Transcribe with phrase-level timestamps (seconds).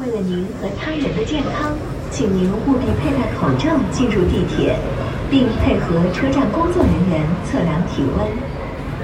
[0.00, 1.76] 为了您和他人的健康，
[2.10, 4.74] 请您务必佩戴口罩进入地铁，
[5.30, 8.26] 并配合车站工作人员测量体温。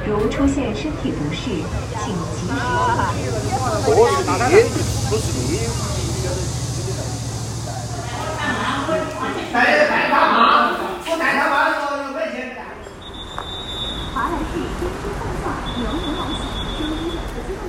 [0.06, 1.50] 如出现身体不适，
[2.00, 2.54] 请及时。
[3.84, 4.56] 不是你，
[5.10, 5.68] 不是你。
[9.52, 9.56] 带
[9.86, 10.72] 带他妈，
[11.04, 12.56] 我带他妈的时候有没钱？
[14.14, 15.44] 华莱士真心换算
[15.76, 16.40] 牛牛来洗，
[16.78, 17.60] 声音有个自动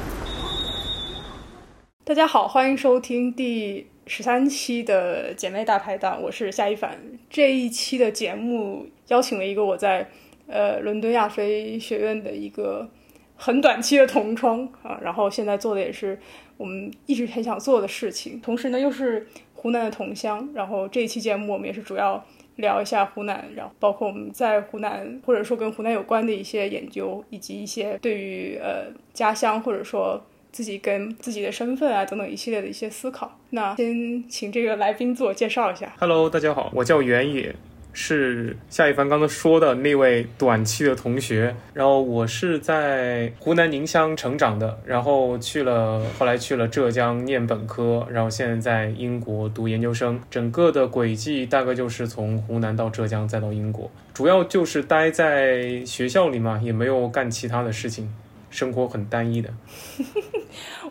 [2.08, 6.98] 大家好，欢迎收听第十三期的姐妹大排档，我是夏一凡。
[7.30, 10.10] 这一期的节目邀请了一个我在
[10.48, 12.90] 呃伦敦亚非学院的一个
[13.36, 16.18] 很短期的同窗啊，然后现在做的也是
[16.56, 20.50] 我们一直很想做的事情，同时呢又是湖南的同乡。
[20.54, 30.26] 然后这一期节目我们也是主要聊一下湖南，然后包括我们在湖南或者说跟湖南有关的一些研究，以及一些对于呃家乡或者说
[30.58, 33.32] 自己跟自己的身份啊等等一系列的一些思考。
[33.52, 35.94] 那先请这个来宾自我介绍一下。
[36.00, 37.54] Hello，大家好，我叫袁野，
[37.94, 41.56] 是夏一凡刚刚说的那位短期的同学。
[41.76, 50.20] 然后我是在湖南宁乡成长的，然后去了，后来去了浙江念本科，然后现在在英国读研究生。
[50.32, 58.12] 整个的轨迹大概就是从湖南到浙江，再到英国，主要就是待在学校里嘛，也没有干其他的事情，
[58.50, 59.54] 生活很单一的。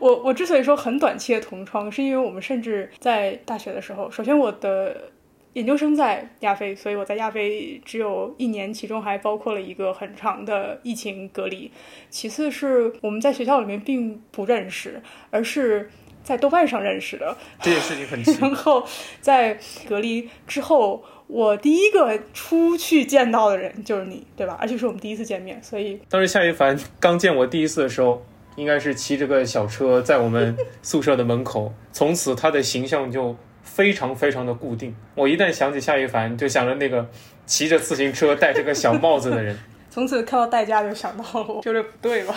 [0.07, 5.11] 我我之所以说很短期的同窗，是因为我们甚至在大学的时候，首先我的
[5.55, 11.73] 研究生在亚非，所以我在亚非只有一年，其中还包括了一个很长的疫情隔离。
[12.09, 15.91] 其次是我们在学校里面并不认识，而是
[16.23, 17.37] 在豆瓣上认识的。
[17.61, 18.87] 这件事情很奇 然后
[19.21, 24.57] 在隔离之后，我第一个出去见到的人就是你，对吧？
[24.61, 28.23] 而且是我们第一次见面，所以当时夏一凡刚见我第一次的时候，
[28.57, 34.95] 应该是骑着个小车在我们宿舍的门口，从此他的形象就非常非常的固定。
[35.15, 37.09] 我一旦想起夏一凡，就想着那个
[37.47, 39.57] 骑着自行车戴着个小帽子的人。
[39.89, 42.34] 从此看到代驾就想到了我， 就是不对吧？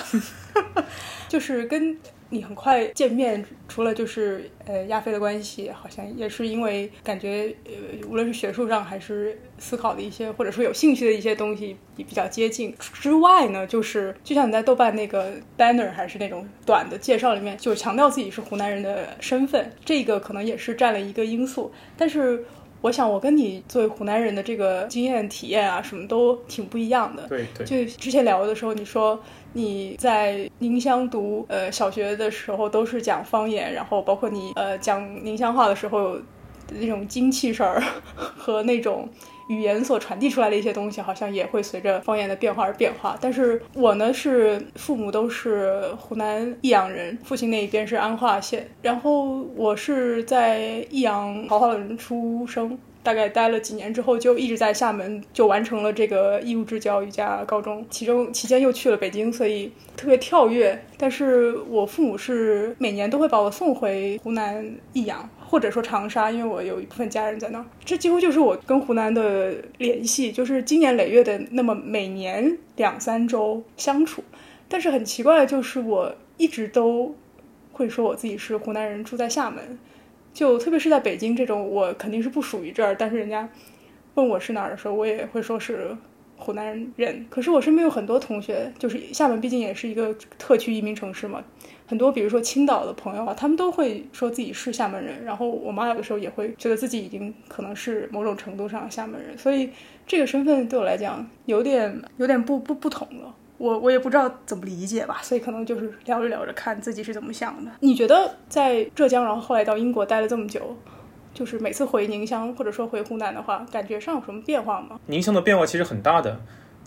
[1.27, 1.97] 就是跟
[2.29, 7.71] 你很快见面，除了就是呃亚非的关系，好像也是因为感觉呃
[8.07, 22.45] 无论是学术上还是思考的一些，或者说有兴趣的一些东西比比较接近之外呢，就是就像你在豆瓣那个 banner 还是那种短的介绍里面，就强调自己是湖南人的身份，这个可能也是占了一个因素，但是。
[22.81, 27.27] 我想，我跟你作为湖南人的这个经验、体验啊，什么都挺不一样的。
[27.27, 29.19] 对对，就之前聊的时候，你说
[29.53, 36.17] 你在宁乡读呃小学的时候都是讲方言，然后包括你呃讲宁乡话的时候
[36.79, 39.09] 那种精气神儿和那种
[39.49, 43.17] 语言所传递出来的一些东西，好像也会随着方言的变化而变化。
[43.19, 52.77] 但是我呢是父母都是湖南益阳人，父亲那一边是安化县，然后我是在益阳桃花轮出生。
[53.01, 60.77] 大概待了几年之后，就一直在厦门，就完成了这个义务制教育加高中，其中期间又去了北京，所以特别跳跃。
[60.97, 67.65] 但是我父母是每年都会把我送回湖南益阳，或者说长沙，因为我有一部分家人在那儿。
[67.83, 74.23] 这几乎就是我跟湖南的联系，就是经年累月的那么每年两三周相处。
[74.67, 77.15] 但是很奇怪的就是，我一直都
[77.71, 79.79] 会说我自己是湖南人，住在厦门。
[80.31, 83.49] 就特别是在北京这种，我肯定是不属于这儿，但是人家
[84.13, 85.97] 问我是哪儿的时候，我也会说是
[86.37, 87.25] 湖南人。
[87.31, 91.43] 可是我身边有很多同学，就是厦门毕竟也是一个特区移民城市嘛，
[91.89, 95.25] 很多比如说青岛的朋友啊，他们都会说自己是厦门人。
[95.25, 99.71] 然后我妈有的时候也会觉得自己已经可能是某种程度上厦门人，所以
[100.05, 103.33] 这个身份对我来讲有点有点不不不同了。
[103.57, 107.71] 我我也不知道怎么理解吧，所以可能就是聊着聊着看自己是怎么想的。
[107.79, 110.77] 你觉得在浙江，然后后来到英国待了这么久，
[111.33, 114.99] 就是每次回宁乡或者说回湖南的话，感觉上有什么变化吗？
[115.07, 116.39] 宁乡的变化其实很大的，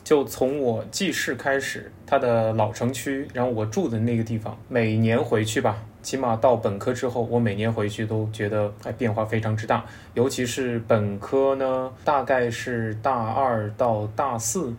[0.04, 9.84] 就从我记事开始，它的老城区，然后我住的那个地方，每年回去吧，起码到本科之后，我每年回去都觉得哎变化非常之大，
[10.14, 14.74] 尤其是本科呢，大概是大二到大四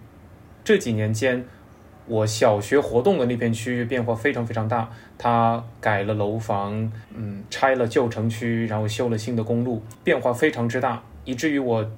[0.64, 1.46] 这几年间。
[2.06, 11.90] 我小学活动的那片区域变化非常非常大，它改了楼房，嗯，拆了旧城区，然后修了新的公路，变化非常之大，以至于我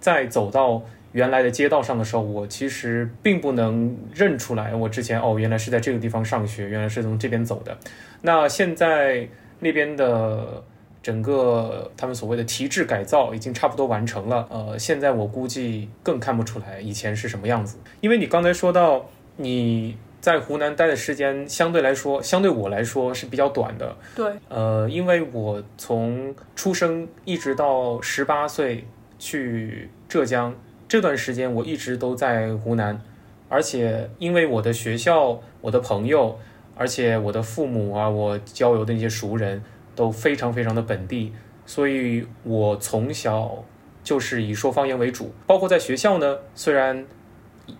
[0.00, 0.82] 在走到
[1.14, 7.74] 原来的街道上的时候，我其实并不能认出来，我之前哦，原来是在这个地方上学，原来是从这边走的。
[8.20, 9.26] 那现在
[9.60, 10.62] 那边的
[11.02, 19.08] 整个他们所谓的提质改造已经差不多完成了，呃，现在我估计更看不出来以前是什么样子，因为你刚才说到。
[19.36, 23.96] 你在湖南待的时间相对来说，相对我来说是比较短的。
[24.14, 28.86] 对，呃，因为我从出生一直到十八岁
[29.18, 30.54] 去浙江
[30.94, 33.02] 这段时间，我一直都在湖南，
[33.48, 36.38] 而且因为我的学校、我的朋友，
[36.76, 39.60] 而且我的父母啊，我交友的那些熟人
[39.96, 41.32] 都非常非常的本地，
[41.66, 43.64] 所以我从小
[44.04, 47.04] 就是以说方言为主，包括在学校呢，虽然。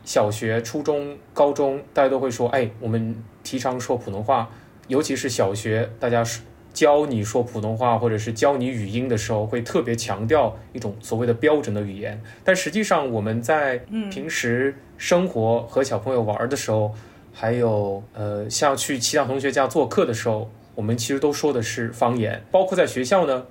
[0.03, 3.15] 小学、初中、高中，大家都会说：“哎，我们
[3.45, 4.51] 提倡说普通话，
[4.89, 6.25] 尤其是小学，大家
[6.75, 12.21] 教你说普通话，或者是教你语音的时候，会特别强调一种所谓的标准的语言。
[12.43, 13.79] 但实际上，我们在
[14.11, 16.93] 平时生活和小朋友玩的时候，
[17.33, 22.43] 还有呃，像去其他同学家做客的时候，我们其实都说的是方言。
[22.51, 23.47] 包括在学校呢，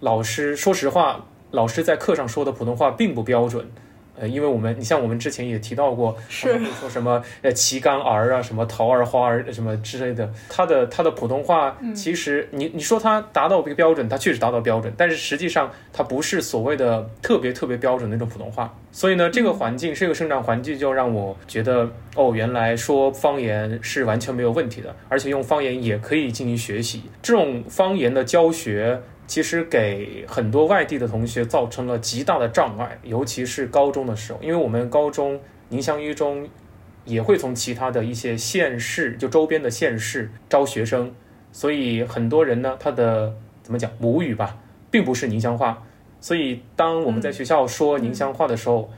[0.00, 3.66] 老师说实话，老师在课上说的普通话并不标准。”
[4.18, 18.74] 呃，因为我们，你像我们之前也提到过，是说什么呃旗杆儿啊，什么桃儿花儿什么之类的，他的他的普通话，其实你你说他达到一个标准，他确实达到标准，但是实际上他不是所谓的特别特别标准的那种普通话。
[18.90, 27.02] 所以呢，这个环境是一个生长环境，就让我觉得哦，原来说方言是完全没有问题的，而且用方言也可以进行学习。
[27.20, 29.00] 这种方言的教学。
[29.26, 36.48] 其实给很多外地的同学造成了极大的障碍，尤其是高中的时候，因为我们高中宁乡一中
[37.04, 41.12] 也会从其他的一些县市，就周边的县市招学生，
[41.50, 43.34] 所以很多人呢，他的
[43.64, 44.58] 怎么讲母语吧，
[44.92, 45.82] 并不是宁乡话，
[46.20, 48.88] 所以当我们在学校说宁乡话的时候，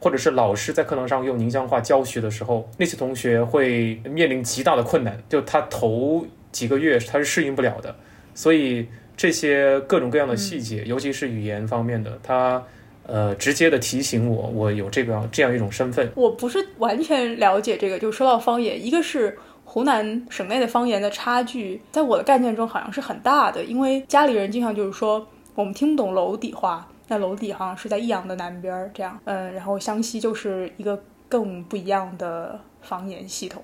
[0.00, 7.94] 或者是老师在课堂上用宁乡话教学的时候，那些同学会面临极大的困难，就他头几个月他是适应不了的，
[8.34, 8.88] 所以。
[9.18, 12.62] 这些各种各样的细节，尤其是语言方面的，它
[13.04, 16.08] 呃直接的提醒我，我有这个这样一种身份。
[16.14, 25.26] 我不是完全了解这个，就说到方言，一个是湖南省内的方言的差距，在我的概念中好像是很大的，因为家里人经常就是说
[25.56, 33.60] 我们听不懂娄底话，那娄底好像是在益阳的南边儿这样，嗯，然后湘西就是一个更不一样的方言系统。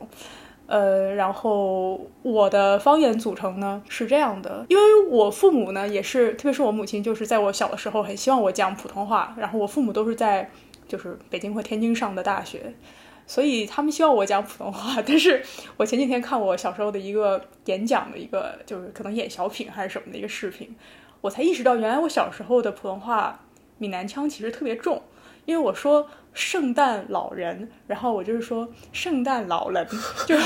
[0.66, 9.34] 呃，然后我的方言组成呢是这样的，因为我父母呢也是，特别是我母亲，就是在我小的时候很希望我讲普通话。
[9.36, 10.50] 然后我父母都是在
[10.88, 12.74] 就是北京或天津上的大学，
[13.26, 15.02] 所以他们希望我讲普通话。
[15.06, 15.42] 但是
[15.76, 20.74] 我前几天看我小时候的一个演讲的一个，就是可能演小品还是什么的一个视频，
[21.20, 23.44] 我才意识到原来我小时候的普通话
[23.76, 25.02] 闽南腔其实特别重，
[25.44, 26.08] 因为我说。
[26.34, 29.86] 圣诞老人，然后我就是说圣诞老人，
[30.26, 30.36] 就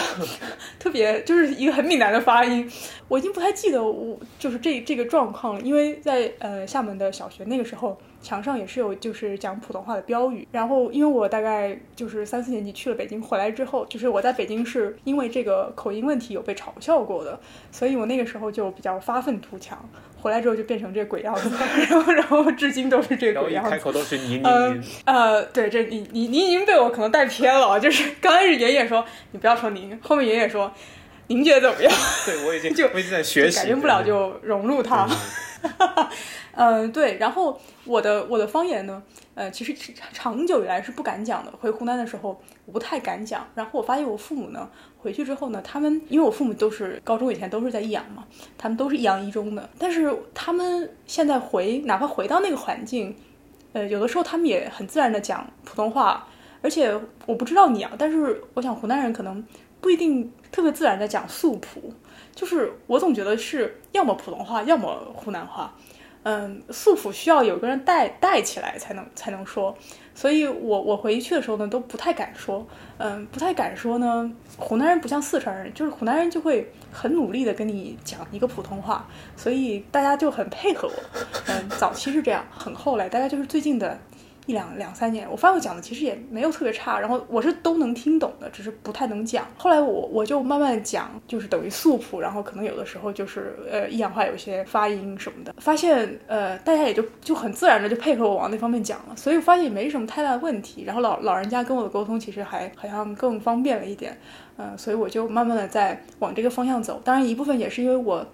[0.78, 2.70] 特别就是一个很闽南的发音，
[3.08, 7.98] 我已经不太记得我就是这这个状况了，因为在呃厦门的小学那个时候。
[8.20, 17.38] 墙上也是有就是讲普通话的标语，然后因为我大概就是三四年级去了北京，回来之后，就是我在北京是因为这个口音问题有被嘲笑过的，
[17.70, 19.88] 所以我那个时候就比较发愤图强，
[20.20, 21.50] 回来之后就变成这鬼样子，
[21.88, 23.70] 然后然后至今都是这个鬼样子。
[23.70, 24.82] 开口都是您您您。
[25.04, 30.72] 呃，对，这你你你已经被我可能带偏了，就是刚开始爷爷说你不要说您，后面爷爷说
[31.28, 31.92] 您觉得怎么样？
[32.26, 35.08] 对我已经就我已经在学习，改变不了就融入它。
[36.52, 39.02] 嗯， 对，然后我的我的方言呢，
[39.34, 39.74] 呃，其实
[40.12, 41.52] 长久以来是不敢讲的。
[41.60, 43.46] 回湖南的时候，我不太敢讲。
[43.54, 44.68] 然后我发现我父母呢，
[44.98, 48.24] 回去之后呢，他们因为我父母都是高中以前都是在益阳嘛，
[48.56, 53.14] 他们都是益阳一中的，但是他们现在回哪怕回到那个环境，
[53.72, 56.26] 呃，有的时候他们也很自然的讲普通话。
[56.60, 56.92] 而且
[57.24, 59.46] 我不知道你啊，但是我想湖南人可能
[59.80, 61.92] 不一定特别自然的讲素普，
[62.34, 65.72] 就是我总觉得是要么普通话，要么湖南话。
[66.24, 69.72] 嗯，素朴需要有个人带带起来才能才能说，
[70.20, 74.28] 所以我我回去的时候呢都不太敢说，嗯，不太敢说呢。
[74.56, 79.06] 湖南人不像四川人，就是湖南人就会很努力的跟你讲一个普通话，
[79.36, 80.94] 所以大家就很配合我。
[81.46, 83.96] 嗯，早期是这样，很后来大家就是最近的。
[84.48, 89.46] 一两两三年，我发现我讲的其实也没有特别差，然后我是都能听懂的，只是不太能讲。
[89.58, 100.84] 后来我我就慢慢讲，就是等于素谱，然后可能有的时候就是呃一氧化有些发音什么的，发现呃大家也就就很自然的就配合我往那方面讲了，所以我发现也没什么太大的问题。
[100.84, 104.18] 然后老老人家跟我的沟通其实还好像更方便了一点，
[104.56, 106.98] 嗯，所以我就慢慢的在往这个方向走。
[107.04, 108.26] 当然一部分也是因为我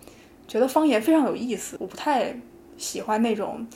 [0.46, 2.32] 觉得方言非常有意思，我不太
[2.76, 3.66] 喜欢那种。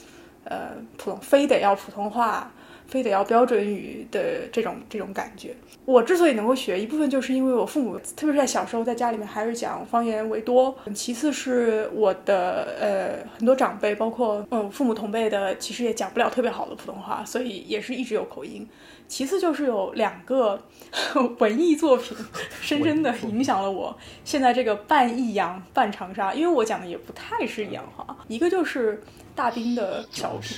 [0.49, 2.51] 呃，普通非得要普通话，
[2.87, 5.55] 非得要标准语的这种这种感觉。
[5.85, 18.67] 我之所以能够学，一部分就是因为我父母，特别是在小时候在家里面还是讲方言为多，其次是我的呃很多长辈，包括嗯父母同辈的，其实也讲不了特别好的普通话，所以也是一直有口音。
[19.09, 20.63] 其次就是有两个
[21.41, 22.17] 文艺作品，
[22.61, 29.03] 深深的影响了我现在这个半益阳半长沙，因为我讲的也不太是阳话，一个就是
[29.35, 30.57] 大兵的小品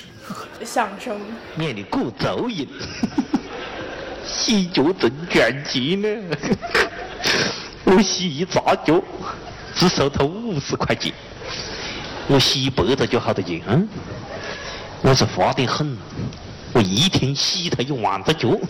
[0.64, 1.18] 相声，
[1.56, 2.66] 念的古咒音，
[4.26, 6.08] 洗脚挣卷机呢，
[7.84, 9.00] 我洗一扎脚
[9.74, 11.12] 只收他五十块钱，
[12.28, 13.88] 我洗一百个脚好多钱嗯？
[15.02, 15.96] 我是花得很。
[16.74, 18.48] 我一天吸他一万只脚。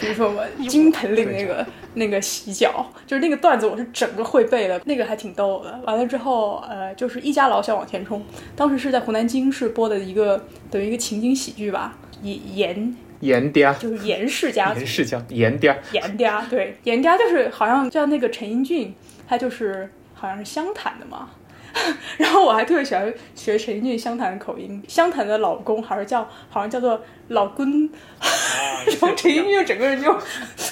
[0.00, 5.80] 比如说我金盆岭那个 那个洗脚，就是那个段子，我是整个会背的，那个还挺逗的。
[5.86, 8.22] 完了之后，呃，就是一家老小往前冲，
[8.54, 18.94] 当时是在湖南经视播的一个等于一个情景喜剧吧，严严嗲就是严氏家族，严氏家严嗲严嗲对严嗲就是好像叫那个陈英俊，
[19.26, 21.30] 他就是好像是湘潭的嘛。
[22.18, 27.66] 然后我还特别喜欢学陈奕迅湘潭的口音，湘潭的老公还是叫好像叫做老公，
[28.86, 30.16] 然后陈奕迅整个人就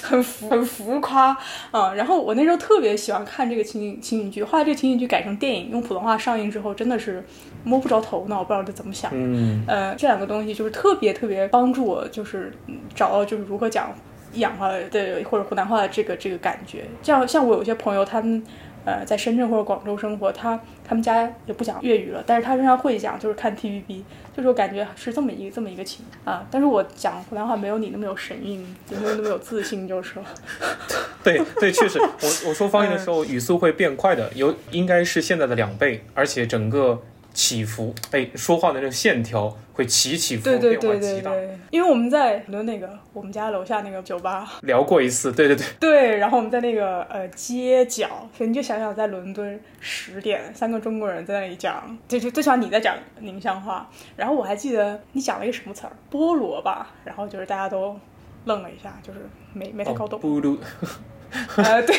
[0.01, 1.37] 很浮很浮夸
[1.71, 1.93] 啊。
[1.93, 7.23] 然后我那时候特别喜欢看这个情景情景剧，后来这个情景剧改成电影，用普通话上映之后，真的是
[7.63, 9.11] 摸不着头脑，我不知道这怎么想。
[9.13, 12.53] 嗯，呃，这两个东西就是特别特别帮助我，就是
[12.95, 13.93] 找到就是如何讲
[14.31, 16.85] 益阳话的或者湖南话的这个这个感觉。
[17.01, 18.41] 像像我有些朋友他们。
[18.85, 24.03] 呃，在深圳或者广州生活，他他们家也不讲粤语了，但是他仍然会讲，就是看 TVB，
[24.35, 26.45] 就是我感觉是这么一个这么一个情啊。
[26.51, 28.59] 但是我讲湖南话没有你那么有神韵，
[28.89, 30.25] 也没有那么有自信，就是了。
[31.23, 37.01] 对对，确实，我我说方言的时候语速会变快的，有应该是现在的两倍，而且整个。
[37.33, 41.59] 起伏，哎，说话的那个线条会起起伏，对对对对对。
[41.71, 45.65] 因为我们在伦敦那个我们家楼下那个酒吧聊过一次，对对对。
[45.79, 57.99] 对，然后我们在那个呃街角，所以你就想想在伦敦十点，三个中国人在那里讲，就就最少你在讲宁乡话，然后我还记得你讲了一个什么词儿，菠萝吧，然后就是大家都
[58.45, 59.19] 愣了一下，就是
[59.53, 60.19] 没没太搞懂。
[60.21, 60.55] 菠萝。
[61.57, 61.95] 呃，对，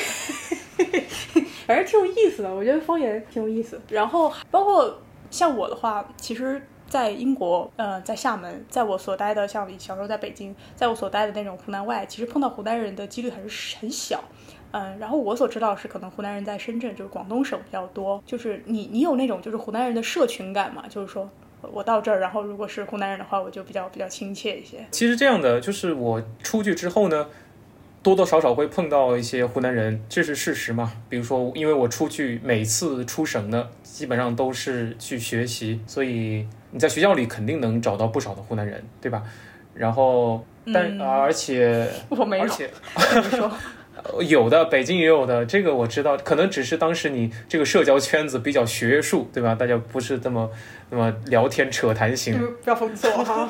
[1.66, 5.00] 反正挺有意思的，我觉得方言挺有意思，然后包括。
[5.34, 14.22] 像我的话，其实，在英国，呃，在厦门，在我所待的，像小时候在北京，在我所待的那种湖南外，其实碰到湖南人的几率还是很小，
[14.70, 20.84] 嗯，然后我所知道是，可能湖南人在深圳，就是广东省比较多，就是你，你有那种就是湖南人的社群感嘛？
[20.88, 21.28] 就是说
[21.62, 24.86] 我到这儿，然后如果是湖南人的话，我就比较比较亲切一些。
[24.92, 27.26] 其实这样的，就是我出去之后呢。
[28.04, 30.92] 多多少少会碰到一些湖南人，这是事实嘛？
[31.08, 39.22] 比如说，因为我出去每次出省呢，基本上都是去学习，所以你在学校里肯定能找到不少的湖南人，对吧？
[39.72, 42.70] 然后，但而且 我没有， 而且
[43.30, 43.50] 说
[44.20, 49.54] 有的，北京也有的，这个我知道，可能只是当时你这个社交圈子比较学术，对吧？
[49.54, 50.50] 大家不是这么
[50.90, 53.48] 那么聊天扯谈型， 不要封锁哈。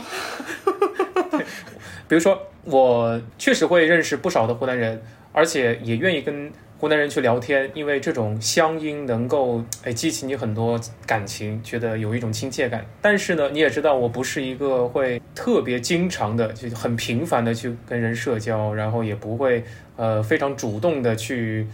[2.08, 5.00] 比如说，我确实会认识不少的湖南人，
[5.32, 12.84] 而且也愿意跟湖南人去聊天，因为这种乡音能够哎激起你很多感情，觉得有一种亲切感。
[13.00, 19.64] 但是呢，你也知道，我不是一个会特别经常的，就很频繁的去跟人社交，然后也不会
[19.96, 21.66] 呃非常主动的去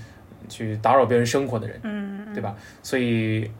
[0.49, 2.55] 去打扰别人生活的人，嗯，对吧？
[2.83, 3.51] 所以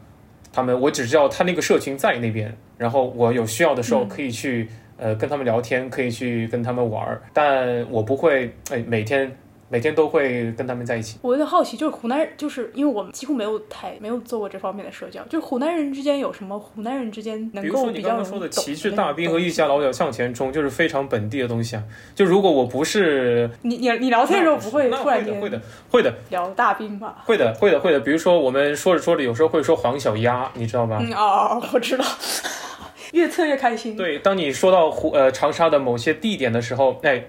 [0.53, 4.69] 他们，我只知道他那个社群在那边，然后我有需要的时候可以去。
[5.01, 9.35] 呃，跟他们聊天可以去跟他们玩儿，但我不会哎每天
[9.67, 11.17] 每天都会跟他们在一起。
[11.23, 21.83] 我有点好奇，就是湖南，就是因为我们几乎没有太没有做过这方面的社交，就是湖南人之间有什么湖南人之间能够比较比如说你刚刚说的旗帜大兵和一家老小向前冲，就是非常本地的东西啊。
[22.13, 27.23] 就如果我不是你你你聊天的时候不会突然间会的会的聊大兵吧？
[27.25, 27.99] 会的会的会的。
[28.01, 30.99] 比如说我们说着说着，有时候会说黄小鸭，你知道吗？
[31.01, 32.05] 嗯哦，我知道。
[33.13, 33.95] 越测越开心。
[33.95, 37.23] 对，当你说到湖呃长沙的某些地点的时候，哎，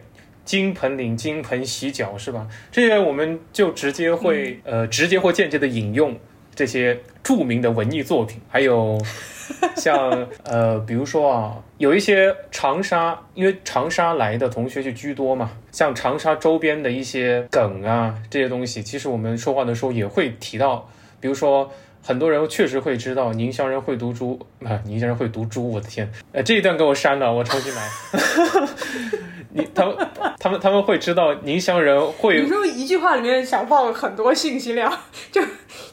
[0.44, 2.46] 金盆岭、金盆洗脚是吧？
[2.70, 6.16] 这些我们就直接会呃直接或间接的引用
[6.54, 8.96] 这些著名的文艺作品，还有
[9.76, 20.88] 像呃比如说啊，有一些长沙，因为长沙来的同学就居多嘛，像长沙周边的一些梗啊这些东西，其实我们说话的时候也会提到，
[21.20, 21.70] 比如说。
[22.02, 27.88] 很多人确实会知道宁乡人会读猪 啊，宁乡人会读猪，我的天，呃，这一段给我删了，我重新来。
[29.54, 29.94] 你他们
[30.38, 34.90] 他们他们会知道宁乡人会你说一句话里面想放很多信息量，
[35.30, 35.42] 就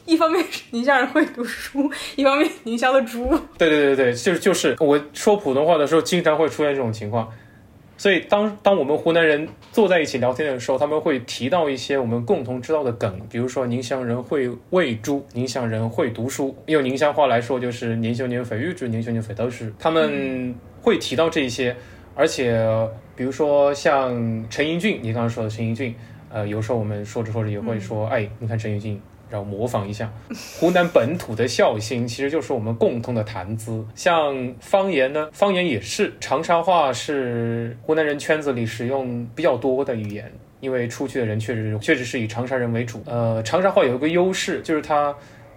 [0.06, 3.28] 一方面是宁乡人会读书，一方面宁乡的猪。
[3.58, 7.30] 对对对对，就是就是我说普通话的时候，经常会出现这种情况。
[8.00, 19.70] 所以当当我们湖南人坐在一起聊天的时候，他们会提到一些我们共同知道的梗，比如说宁乡人会喂猪，宁乡人会读书，用宁乡话来说就是宁乡人会育猪，宁乡人会读书。
[19.78, 21.76] 他们会提到这些，
[22.14, 22.66] 而且
[23.14, 25.94] 比如说像陈英俊，你刚刚说的陈英俊，
[26.30, 28.98] 呃，有时候我们说着说着也会说，哎，你看陈英俊。
[29.30, 30.12] 然后模仿一下
[30.58, 33.86] 湖南本土的孝心，其实就是我们共同的谈资。
[33.94, 43.02] 像方言呢，方言也是长沙话是湖南人圈子里使用比较多的语言，因为出去的人确实确实是以长沙人为主。
[43.06, 45.14] 呃，长沙话有一个优势，就是它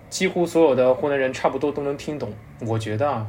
[0.10, 2.32] 几乎所有的湖南人差不多都能听懂。
[2.68, 3.26] 我觉得啊，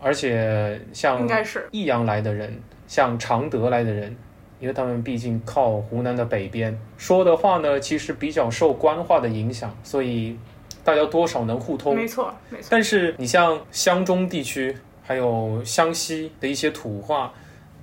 [0.00, 2.56] 而且像应该是益阳来的人，
[2.86, 4.14] 像常德来的人。
[4.60, 10.36] 因为他们毕竟靠湖南的北边，说的话呢，其实比较受官话的影响，所以
[10.84, 11.96] 大家多少能互通。
[11.96, 12.66] 没错，没错。
[12.68, 17.32] 但是你像湘中地区，还有湘西的一些土话，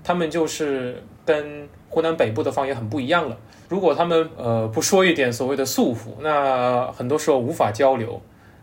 [0.03, 3.35] 他们就是跟湖南北部的方言很不一样了。
[3.67, 8.21] 如果他们呃不说一点所谓的素朴，那很多时候无法交流。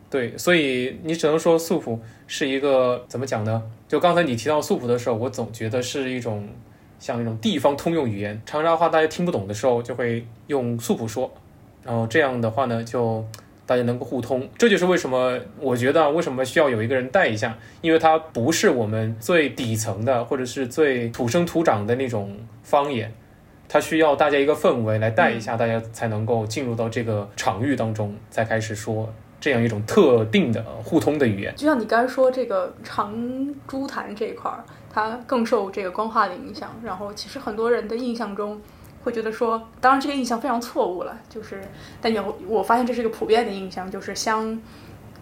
[0.09, 3.61] 对，所以你只能说素朴是一个怎么讲呢？
[3.89, 6.49] 就刚才你提到素朴的时候，我总觉得是一种。
[6.99, 11.31] 像那种地方通用语言，长沙话大家听不懂的时候，就会用素朴说，
[11.83, 13.25] 然后这样的话呢，就
[13.67, 14.49] 大家能够互通。
[14.57, 23.13] 这就是为什么我觉得为什么需要有一个人带一下，因为它不是我们最底层的或者是最土生土长的那种方言，
[23.69, 29.13] 它需要大家一个氛围来带一下，大家才能够进入到这个场域当中，再开始说
[29.45, 31.55] 这样一种特定的互通的语言。
[31.55, 33.15] 就像你刚才说这个长
[33.69, 34.65] 株潭这一块儿。
[34.97, 38.63] 它更受这个官话的影响，然后其实很多人的印象中
[39.03, 41.61] 会觉得说，当然这个印象非常错误了，就是，
[42.01, 44.57] 但有我发现这是一个普遍的印象，就是湘，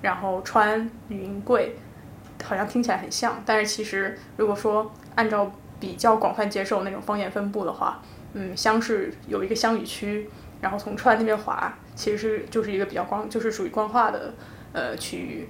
[0.03, 1.75] 然后川、云贵，
[2.45, 5.51] 好像听起来很像，但是其实如果说按照
[5.81, 8.03] 比较广泛接受那种方言分布的话，
[8.35, 10.29] 嗯，湘是有一个湘语区，
[10.61, 14.35] 然后从川那边划，其实是就是一个比较光，就是属于光化的
[14.73, 15.49] 呃区域，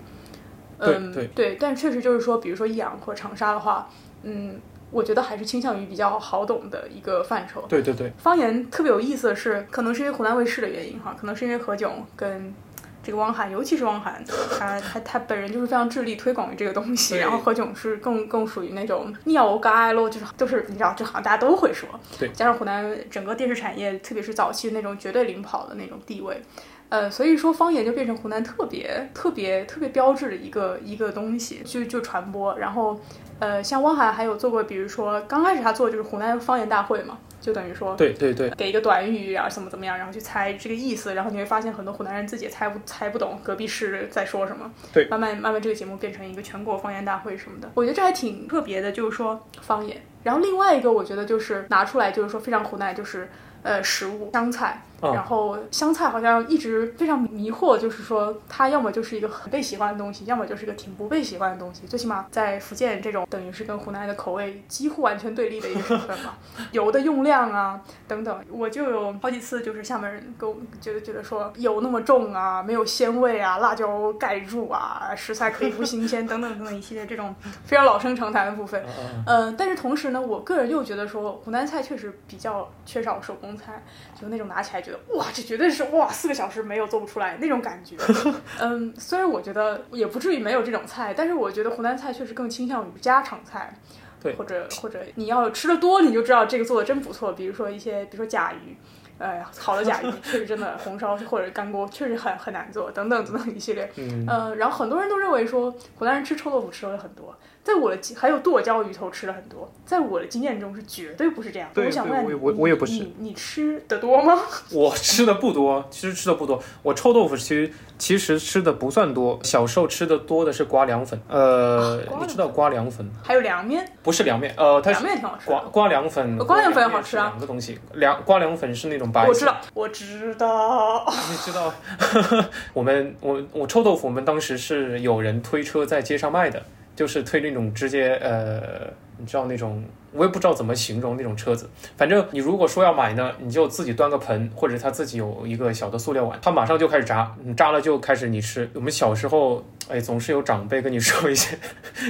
[0.79, 3.89] 嗯，对对，但确实就是说，比如说益阳或长沙的话。
[4.25, 4.61] 嗯，
[4.93, 7.65] 我觉得还是倾向于比较好懂的一个范畴。
[7.69, 12.55] 对对对，方言特别有意思的是，可能是因为湖南卫视的原因哈，可能是因为何炅跟
[13.03, 14.23] 这个汪涵，尤其是汪涵，
[14.59, 17.17] 他他他本人就是非常致力推广于这个东西。
[17.17, 21.89] 然后何炅是更更属于那种尿该咯，就是就是你知道，就好像大家都会说。
[22.19, 26.41] 对，加上湖南整个电视产业，特别是早期那种绝对领跑的那种地位，
[26.89, 33.01] 呃，所以说方言就变成湖南特别特别特别标志的一个一个东西，就就传播，然后。
[33.39, 44.71] 呃，像汪涵还有做过，比如说刚开始他做就是湖南方言大会嘛，就等于说对对对，给一个短语啊，怎么怎么样，然后去猜这个意思，然后你会发现很多湖南人自己也猜不猜不懂隔壁市在说什么。
[44.93, 50.01] 对，慢慢慢慢这个节目变成一个全国方言大会什么的，我觉得这还挺特别的，就是说方言。
[50.23, 53.29] 然后另外一个我觉得就是拿出来就是说非常湖南，就是
[53.63, 54.81] 呃食物湘菜。
[55.03, 61.87] 然后香菜好像一直非常迷惑，就是说它要么就是一个很被喜欢的东西，要么就是一个挺不被喜欢的东西。
[61.87, 66.35] 最起码在福建这种等于是跟湖南的口味几乎完全对立的一个省份嘛，
[66.73, 77.35] 油的用量啊等等，我就有好几次就是厦门人跟我觉得觉得说油那么重啊，没有鲜味啊，辣椒盖住啊，食材可以不新鲜 等等等等一系列这种
[77.65, 78.85] 非常老生常谈的部分。
[79.27, 83.83] 嗯，但是同时呢，我个人又觉得说湖南菜确实比较缺少手工菜，
[84.21, 85.17] 就那种拿起来就。
[85.17, 87.97] 哇，这绝对是哇，四个小时没有做不出来那种感觉。
[88.61, 93.75] 嗯，虽然我觉得也不至于没有这种菜，但是我觉得湖南菜确实更倾向于家常菜，
[94.23, 97.33] 对，或者或者你要吃的多，你就知道这个做的真不错。
[97.33, 98.77] 比如说一些，比如说甲鱼，
[99.19, 103.91] 哎呀，好的甲鱼确实真的红烧或者干锅确实很很难做，等等等等一系列。
[103.97, 107.35] 嗯，呃，然后很多人都认为说湖南人吃臭豆腐吃的很多。
[107.65, 111.69] 在我的还有剁椒鱼头吃了很多，在我的经验中是绝对不是这样。
[111.77, 112.93] 我想问你，我我也不是。
[112.95, 114.37] 你你吃的多吗？
[114.75, 116.61] 我吃的不多，其实吃的不多。
[116.83, 119.39] 我臭豆腐其实其实吃的不算多。
[119.45, 123.09] 小时候吃的多的是刮凉粉，呃，你知道刮凉粉？
[123.23, 123.89] 还有凉面？
[124.03, 125.47] 不是凉面，呃，它凉面挺好吃。
[125.47, 127.27] 刮刮凉粉，刮凉粉也好吃啊。
[127.27, 129.29] 两个东西，凉刮凉粉是那种白。
[129.29, 131.07] 我知道，我知道。
[131.31, 131.73] 你知道？
[132.75, 136.61] 我们我我臭豆腐，我们当时是有人推车在街上卖的。
[136.95, 141.69] 就是推那种直接呃，你知道那种，我也不知道怎么形容那种车子。
[141.97, 148.69] 反正你如果说要买呢，你就自己端个盆，或者他自己有一个小的塑料碗，他马上就开始炸，你炸了就开始你吃。
[148.75, 151.57] 我们小时候，哎，总是有长辈跟你说一些，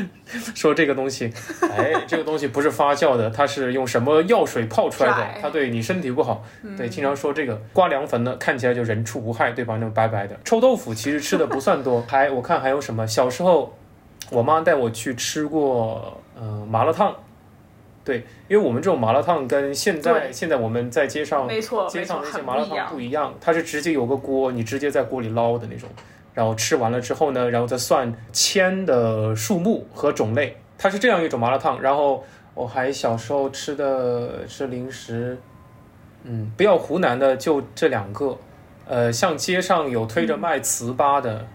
[0.55, 6.45] 说这个东西，哎，这个东西不是发酵的，它是用什么药水泡出来的，它对你身体不好。
[6.77, 9.75] 对，经常说这个刮凉粉呢，看起来就人畜无害，对吧？
[9.75, 10.39] 那种白白的。
[10.45, 13.77] 臭豆腐其实吃的不算多，还我看还有什么，小时候
[14.33, 17.15] 我妈带我去吃过，呃，麻辣烫。
[18.05, 25.89] 对，因为我们这种麻辣烫跟现在现在我们在街上没错街上那些麻辣烫不一样它是直接有个锅，你直接在锅里捞的那种，
[26.35, 31.81] 然后吃完了之后呢，然后再算签的数目和种类，它是这样一种麻辣烫。
[31.81, 35.39] 然后我还小时候吃的是零食，
[36.25, 38.37] 嗯，不要湖南的就这两个，
[38.89, 41.47] 呃，像街上有推着卖糍粑的，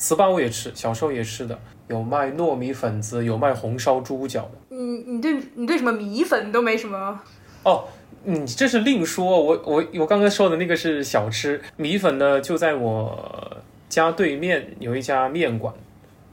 [0.00, 1.56] 糍粑我也吃，小时候也吃的，
[1.88, 4.74] 有卖糯米粉子，有卖红烧猪脚的。
[4.74, 7.20] 你你对你对什么米粉都没什么
[7.62, 7.84] 哦，
[8.24, 9.26] 你这是另说。
[9.26, 13.58] 我我我刚刚说的那个是小吃，米粉呢就在我
[13.90, 15.74] 家对面有一家面馆，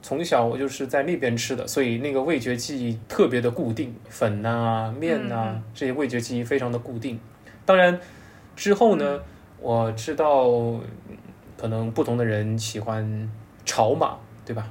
[0.02, 7.20] 从小我就是在那边吃的，所以那个味觉记忆特别的固定，粉呐、面呐、嗯这些味觉记忆非常的固定。
[7.66, 8.00] 当然
[8.56, 9.20] 之后呢，
[9.60, 10.82] 我知道嗯
[11.58, 13.30] 可能不同的人喜欢
[13.68, 14.68] 炒码，对吧？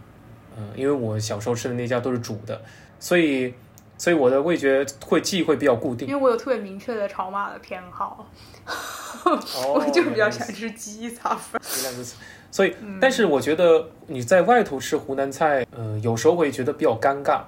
[0.56, 2.60] 嗯、因为我小时候吃的那家都是煮的，
[2.98, 3.54] 所以。
[3.98, 6.14] 所以我的味觉会记忆会比较固定因。
[6.14, 8.28] 为我有特别明确的炒码的偏好，
[9.24, 11.58] 哦 我就比较喜欢吃鸡杂粉。
[11.82, 12.16] 原来如此。
[12.50, 17.40] 所以，但是我觉得你在外头吃湖南菜，呃，有时候会觉得比较尴尬。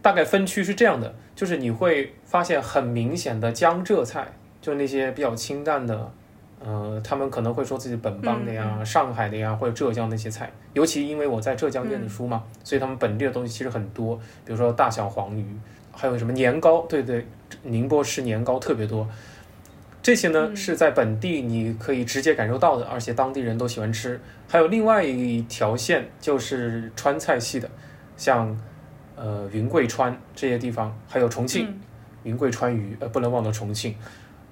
[0.00, 6.12] 大概分区是这样的，就是你会发现很明显的江浙菜，就那些比较清淡的，
[6.60, 10.52] 呃，他们可能会说自己本帮的呀、上海的呀，或者浙江那些菜。
[10.72, 15.46] 尤其因为我在浙江念的书嘛，所以他们本地的东西其实很多，比如说大小黄鱼，
[15.92, 17.26] 还有什么年糕，对对，
[17.62, 19.08] 宁波吃年糕特别多。
[20.02, 24.20] 这些呢、是在本地你可以直接感受到的，而且当地人都喜欢吃。
[24.48, 27.68] 还有另外一条线就是川菜系的，
[28.16, 28.58] 像
[29.16, 31.80] 呃云贵川这些地方，还有重庆、嗯
[32.24, 33.94] 云贵川渝，呃不能忘了重庆。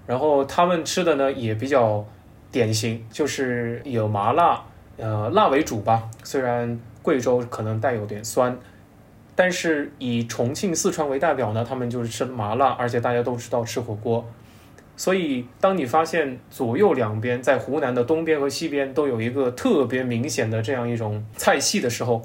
[0.07, 2.05] 然后他们吃的呢也比较
[2.51, 4.63] 典型，就是有麻辣，
[4.97, 6.09] 呃辣为主吧。
[6.23, 8.57] 虽然贵州可能带有点酸，
[9.35, 14.25] 但是以重庆、四川为代表呢，他们就是吃麻辣，而且大家都知道吃火锅。
[14.99, 22.23] 所以，当你发现左右两边在湖南的东边和西边都有一个特别明显的这样一种菜系的时候，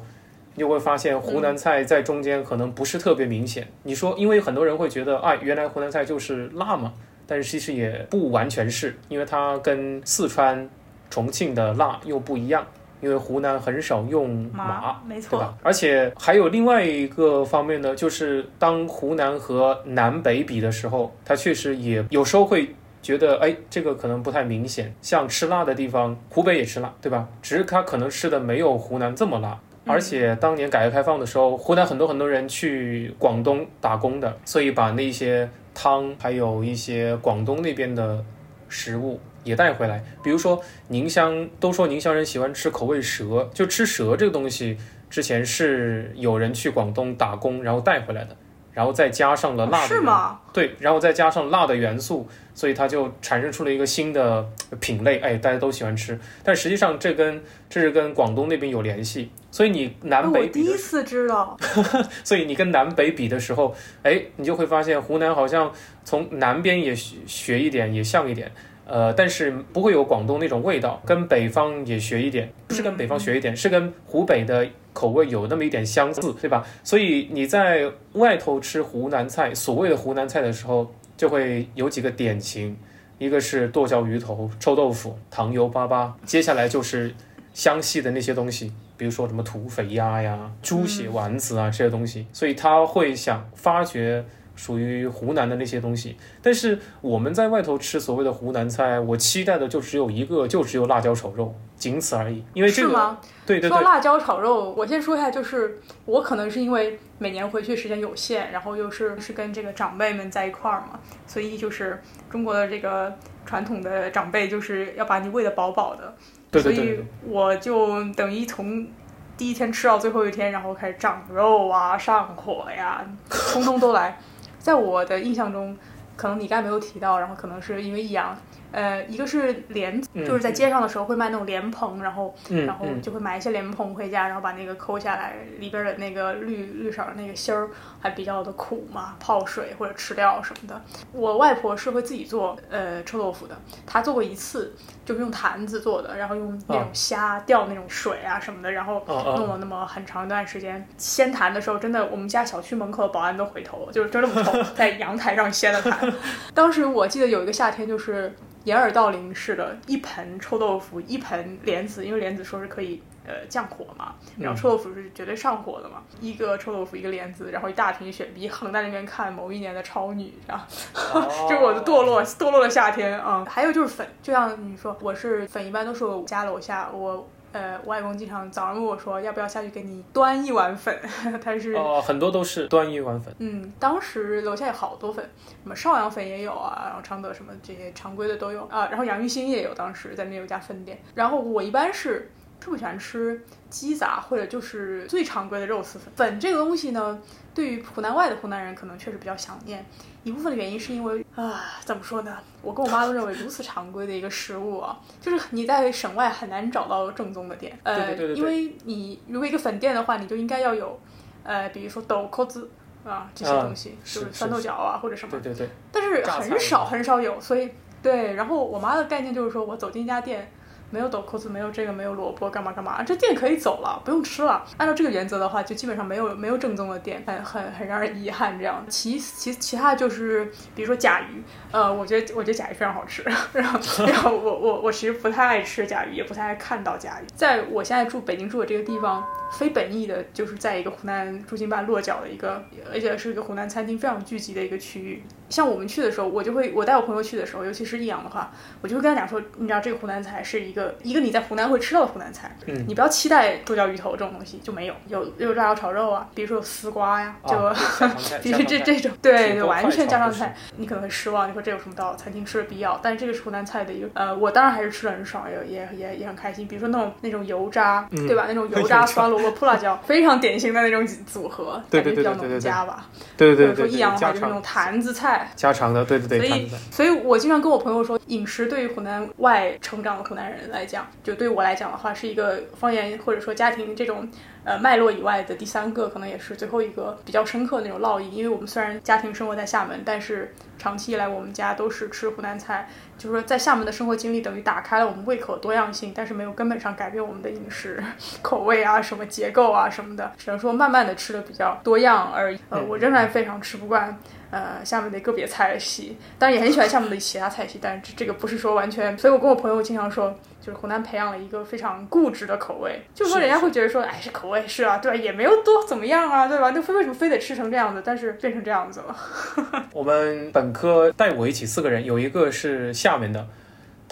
[0.55, 3.67] 你就会发现湖南菜在中间可能不是特别明显。
[3.83, 6.93] 你说，因为很多人会觉得，啊，原来湖南菜就是辣嘛，
[7.31, 10.69] 但是其实也不完全是，因为它跟四川、
[11.09, 12.67] 重庆的辣又不一样。
[12.99, 15.57] 因为湖南很少用麻对错吧？
[15.63, 24.93] 而且还有另外一个方面呢，就是当湖南和南北比的时候，它确实也有时候会觉得，哎，这个可能不太明显。
[25.01, 27.27] 像吃辣的地方，湖北也吃辣，对吧？
[27.41, 29.57] 只是它可能吃的没有湖南这么辣。
[29.87, 38.23] 而且当年改革开放的时候，湖南很多很多人去广东打工的，所以把那些汤，还有一些广东那边的
[38.69, 40.03] 食物也带回来。
[40.23, 44.77] 比如说宁乡，都说宁乡人喜欢吃口味蛇，就吃蛇这个东西，
[45.09, 48.35] 之前是有人去广东打工，然后带回来的，
[48.73, 50.39] 然后再加上了辣是吗？
[50.53, 54.45] 对，然后再加上辣的元素，所以它就产生出了一个新的
[54.79, 56.19] 品类，哎，大家都喜欢吃。
[56.43, 61.57] 但实际上这跟这是跟广东那边有联系，所以你哎南北比的第一次知道，
[62.23, 65.71] 所以你跟南北比的时候，哎，你就会发现湖南好像
[66.03, 68.51] 从南边也学学一点，也像一点，
[68.85, 71.01] 呃，但是不会有广东那种味道。
[71.05, 76.65] 跟北方也学一点，不是跟北方学一点，是跟湖北的口味有那么一点相似，对吧？
[76.83, 82.75] 所以你在外头吃湖南菜，所谓的湖南菜的时候，就会有几个典型，
[83.17, 87.13] 一个是剁椒鱼头、臭豆腐、糖油粑粑，接下来就是
[87.53, 94.25] 湘西的那些东西，比如说什么土匪鸭呀、猪血丸子啊这些东西，所以他会想发掘
[94.61, 96.15] 属于湖南的那些东西。
[96.39, 102.43] 但是我们在外头吃所谓的湖南菜，我期待的就只有一个，就只有辣椒炒肉，仅此而已。
[102.53, 103.17] 因为这个，是吗？
[103.43, 113.11] 对对对，说辣椒炒肉，我先说一下，就是我可能是因为每年回去时间有限，然后又是是跟这个长辈们在一块儿嘛，所以就是中国的这个
[113.47, 116.13] 传统的长辈就是要把你喂得饱饱的，
[116.51, 118.87] 对对对所以我就等于从
[119.35, 124.19] 第一天吃到最后一天，然后开始长肉啊、上火呀，通通都来。
[124.61, 125.75] 在我的印象中，
[126.15, 128.37] 可能你刚才没有提到，然后可能是因为易阳，
[128.71, 137.69] 呃，一个是莲就是在街上的时候会卖那种莲蓬，然后嗯然后嗯就会买一些莲蓬回家，然后把那个抠下来，里边的那个绿绿色儿的那个芯儿
[137.99, 140.79] 还比较的苦嘛，泡水或者吃掉什么的。
[141.11, 150.87] 我外婆是会自己做呃臭豆腐的，她做过一次，就是用坛子做的，然后用那种哦虾吊那种水啊什么的，然后弄了那么很长一段时间。
[150.97, 156.13] 掀坛的时候，真的我们家小区门口的保安都回头了，就是就这么丑，在阳台上掀的坛。
[156.53, 158.33] 当时我记得有一个夏天，就是
[158.65, 170.61] 掩耳盗铃似的，一盆臭豆腐，一盆莲子，因为莲子说是可以呃降火嘛，然后臭豆腐是绝对上火的嘛，一个臭豆腐，一个莲子，然后一大瓶雪碧，横在那边看某一年的超女，这样，
[171.49, 177.27] 这是我的堕落堕落的夏天啊、还有就是粉，就像你说，我是粉，一般都是我家楼下我。
[177.53, 180.97] 呃，我外公经常早上问我说，要不要下去给你端一碗粉？
[181.43, 183.35] 他是哦、很多都是端一碗粉。
[183.39, 185.29] 嗯，当时楼下有好多粉，
[185.61, 190.97] 什么邵阳粉也有啊，然后常德什么这些常规的都有啊，然后杨玉兴也有，当时在那边有家分店。
[191.13, 192.31] 然后我一般是
[192.61, 196.13] 特别喜欢吃鸡杂或者就是最常规的肉丝粉。
[196.15, 197.19] 粉这个东西呢，
[197.53, 199.83] 对于湖南外的湖南人可能确实比较想念。
[200.23, 202.37] 一部分的原因是因为啊，怎么说呢？
[202.61, 207.75] 我跟我妈都认为如此常规的一个食物啊，就是你在省外很难找到正宗的店。
[207.81, 210.99] 呃，对对对对对因为你如果一个粉店的话，你就应该要有，
[211.43, 212.69] 呃，比如说豆蔻子
[213.03, 215.51] 啊这些啊东西，是就是酸豆角啊或者什么对。
[215.51, 217.71] 对对，但是很少很少有，所以
[218.03, 218.35] 对。
[218.35, 220.51] 然后我妈的概念就是说，我走进一家店，
[220.91, 224.63] 没有豆蔻子，没有这个，没有萝卜，干嘛干嘛，这店可以走了，不用吃了。
[224.77, 228.85] 按照这个原则的话，就基本上没有没有正宗的店，很很很让人遗憾这样。
[228.87, 233.23] 其其其他就是比如说甲鱼，呃，我觉得我觉得甲鱼非常好吃，
[233.53, 237.25] 然后然后我我我其实不太爱吃甲鱼，也不太爱看到甲鱼。
[237.33, 239.23] 在我现在住北京住的这个地方，
[239.53, 245.23] 非本意的就是在一个湖南驻京办落脚的一个，而且是一个湖南餐厅非常聚集的一个区域。
[245.49, 248.51] 像我们去的时候，我就会我带我朋友去的时候，尤其是益阳的话，
[248.81, 257.75] 我就会跟他讲说，你知道这个湖南菜是一个一个你在湖南会吃到的湖南菜，嗯你不要期待剁椒鱼头这种东西就没有，有有辣椒炒肉啊，比如说有丝瓜呀，就、啊
[258.41, 262.99] 比如说这这种对对完全家常菜，你可能会失望，你说这有什么到餐厅吃的必要？
[263.03, 266.67] 但是这个是湖南菜的一个，呃，我当然还是吃的很爽，也也也也很开心。
[266.67, 268.45] 比如说那种那种油渣，嗯对吧？
[268.47, 273.05] 那种 油渣酸萝卜扑辣椒，非常典型的那种组合，对对感觉比较对对对对农家吧。
[273.37, 284.27] 对对对对对，家阳的话就是那种坛子菜，家常的，对对对，所以所以我经常跟我朋友说，饮食对于湖南外成长的湖南人来讲，就对我来讲的话，是一个方言或者说家庭这种
[284.63, 288.33] 呃脉络以外的第三个，可能也是最后一个比较深刻的那种烙印。
[288.33, 298.03] 因为我们虽然家庭生活在厦门，但是长期以来我们家都是吃湖南菜，就是说在厦门的生活经历等于打开了我们胃口多样性，但是没有根本上改变我们的饮食
[298.41, 302.59] 口味啊、什么结构啊什么的，只能说慢慢的吃的比较多样而已。
[302.69, 304.17] 呃，我仍然非常吃不惯。
[304.51, 315.15] 呃，厦门的个别菜系，当然也很喜欢厦门的其他菜系，但是这这个不是说完全，所以我跟我朋友经常说，就是湖南培养了一个非常固执的口味，就是说人家会觉得说，哎，这口味是啊，对吧？
[315.15, 316.69] 也没有多怎么样啊，对吧？
[316.75, 318.03] 那非为什么非得吃成这样子？
[318.05, 319.15] 但是变成这样子了，
[319.93, 323.47] 我们本科带我一起四个人，有一个是厦门的。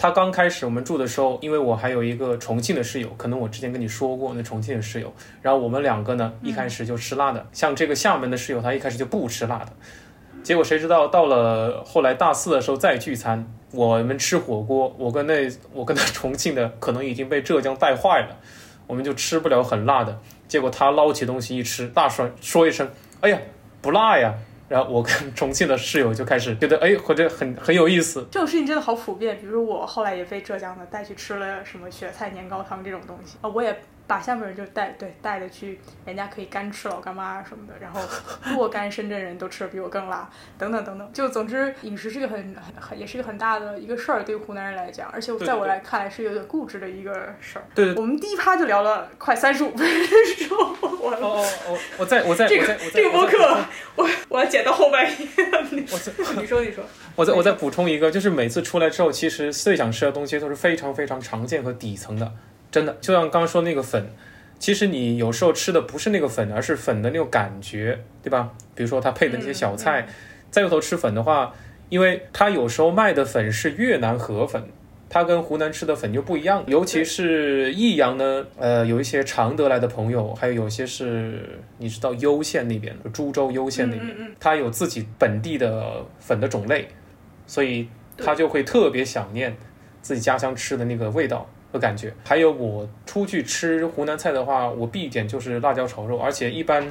[0.02, 9.72] 他刚开始我们住的时候，因为我还有一个重庆的室友，可能我之前跟你说过那重庆的室友，然后我们两个呢一开始就吃辣的，像这个厦门的室友他一开始就不吃辣的，
[10.42, 18.36] 结果谁知道到了后来大四的时候再聚餐，我们吃火锅，我跟那我跟那重庆的可能已经被浙江带坏了，
[18.86, 22.88] 我们就吃不了很辣的，结果他捞起东西一吃，大说说一声，
[23.20, 23.38] 哎呀
[23.80, 24.34] 不辣呀。
[24.68, 29.36] 然后我跟重庆的室友就开始觉得，哎，或者很很有意思，这种事情真的好普遍。
[29.40, 33.76] 比如我后来也被浙江的带去吃了什么雪菜年糕汤这种东西啊、我也
[34.10, 38.00] 把下面人就带对带着去，人家可以干吃老干妈什么的，然后
[38.56, 41.12] 若干深圳人都吃的比我更辣，等等等等。
[41.12, 47.64] 就总之，饮食是一个很很很也是一个很大的一个事儿，对于湖南人来讲，而且对在我来看来是有点固执的一个事儿。
[47.72, 49.88] 对对我们第一趴就聊了快三十五分
[50.48, 55.28] 钟，我哦哦哦，我在我在这个我在我在这个播我在客，我我要剪到后半夜。
[55.70, 55.86] 你
[56.44, 56.82] 说你说，
[57.14, 62.32] 我再我再补充一个，就是每次出来之后，其实最想吃的东西都是非常非常常见和底层的，
[62.70, 62.96] 真的。
[63.00, 64.06] 就像刚刚说那个粉，
[64.58, 68.50] 其实你有时候吃的不是那个粉，而是粉的那种感觉，对吧？
[68.74, 70.06] 比如说它配的那些小菜，
[70.50, 71.54] 在外头吃粉的话，
[71.88, 74.62] 因为它有时候卖的粉是越南河粉。
[75.12, 86.86] 它跟湖南吃的粉就不一样，尤其是益阳呢，呃，有一些常德来的朋友，还有有些是你知道攸县那边，株洲攸县那边，嗯嗯嗯它有自己本地的粉的种类，
[87.44, 89.56] 所以他就会特别想念
[90.00, 92.12] 自己家乡吃的那个味道和感觉。
[92.24, 96.84] 还有我出去吃湖南菜的话，我必点就是辣椒炒肉，而且一般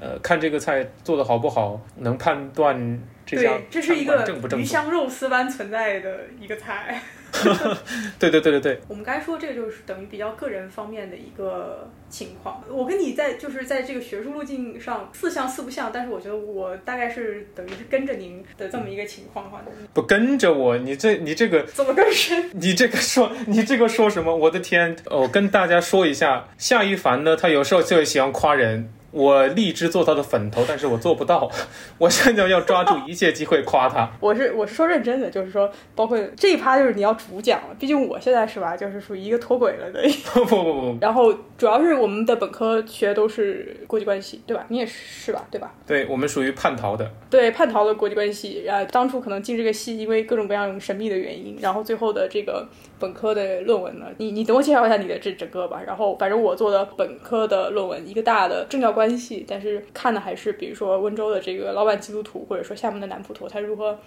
[0.00, 4.24] 呃，看这个菜做的好不好，能判断这家对，这是一个
[4.56, 4.64] 鱼。
[4.64, 7.02] 香肉丝般存在的一个菜。
[8.18, 12.62] 对对对对对，我们刚才说这个就是等于比较个人方面的一个情况。
[12.70, 19.62] 我跟你在就是在这个学术路径上似像似不像，但是我觉得我大概是等于是跟着您的这么一个情况哈。
[19.94, 22.50] 不跟着我，你这你这个 怎么更深？
[22.54, 24.34] 你这个说，你这个说什么？
[24.34, 24.96] 我的天！
[25.06, 28.92] 我跟大家说一下，夏一凡呢，他有时候就喜欢夸人。
[29.18, 31.50] 我立志做他的粉头，但是我做不到。
[31.98, 34.08] 我现在要抓住一切机会夸他。
[34.20, 40.00] 我是我是说认真的，就是说，包括这一趴就是你要主讲了，毕竟我现在是吧，就是属于一个脱轨了的。
[40.32, 44.64] 不不不不，然后主要是我们的本科学都是国际关系，对吧？
[44.68, 45.72] 你也是吧，对吧？
[45.84, 47.10] 对我们属于叛逃的。
[47.28, 52.64] 对叛逃的国际关系，然后当初可能进这个系，因为各种各样神秘的原因，然后最后的这个
[52.98, 55.82] 本科的论文呢，你你等我介绍一下你的这整个吧。
[55.86, 63.98] 然后反正我做的本科的论文，一个大的政教关系，但是看的还是比如说温州的这个老板基督徒，或者说厦门的南普陀，他如何。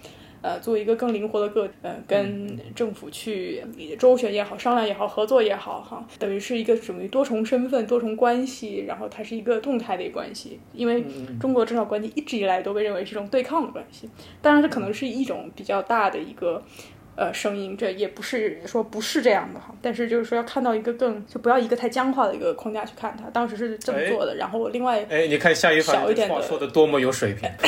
[0.44, 3.62] 呃，做一个更灵活的个，呃，跟政府去
[3.96, 11.04] 周旋也好，商量也好，合作也好，哈，等于是一个属于多重身份、多重关系，然后它是一个动态的一个关系，因为
[11.40, 16.60] 中国政教关系一直以来都被认为是一种对抗的关系，当然这可能是一种比较大的一个。
[17.14, 24.34] 呃，声音这也不是说不是这样的哈，但是就是说要看到一个更就不要一个太僵化的一个框架去看它，当时是这么做的。
[24.36, 27.50] 然后另外，哎，你看夏一凡这话小一点的说的多么有水平。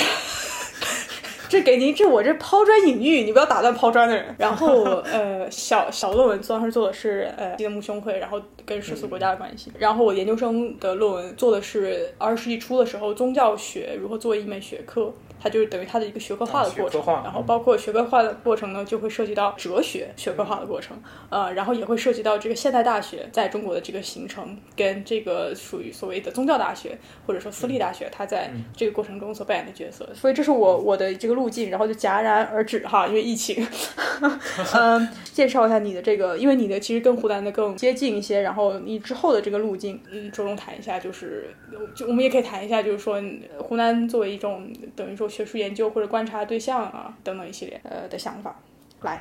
[1.47, 4.35] 这给您，这我这抛砖引玉，你不要打断抛砖的人。
[4.39, 9.71] 然后呃，小小论文当时做的是呃基德穆兄会，然后跟世俗国家的关系。
[9.79, 15.13] 然后我研究生的论文做的是二十世纪初的时候宗教学如何作为一门学科。
[15.45, 20.97] 它就是等于它的一个学科化的过程，然后包括学科化的过程呢，就会涉及到哲学学科化的过程，
[21.29, 30.09] 呃，然后也会涉及到这个现代大学在中国的这个形成，跟这个属于所谓的宗教大学或者说私立大学，它在这个过程中所扮演的角色。
[30.15, 33.67] 所以这是我我的这个路径，然后就戛然而止哈，因为疫情。
[34.75, 41.55] 嗯，介绍一下你的这个，因为你的其实跟湖南的更接近一些，然后你之后的这个路径，嗯，着重谈一下，就是
[41.95, 43.21] 就我们也可以谈一下，就是说
[43.59, 48.55] 湖南作为一种等于说学术研究或者观察对象啊等等一系列呃的想法，
[49.03, 49.21] 来，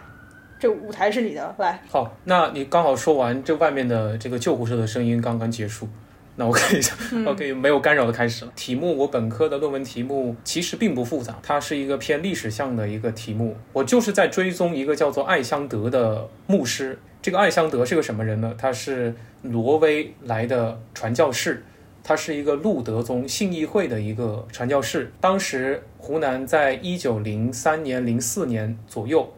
[0.60, 5.90] 这舞台是你的，来，好，那你刚好说完，这外面的这个救护车的声音刚刚结束，
[6.36, 6.82] 那我可以
[7.26, 8.52] 我可以没有干扰的开始了。
[8.56, 13.58] 题目我本科的论文题目其实并不复杂，它是一个偏历史向的一个题目。
[13.74, 17.00] 我就是在追踪一个叫做艾香德的牧师。
[17.22, 18.54] 这个艾香德是个什么人呢？
[18.58, 21.64] 他是挪威来的传教士。
[22.04, 25.12] 他是一个路德宗信义会的一个传教士。
[25.22, 29.32] 当时湖南在一九零三年、零四年左右，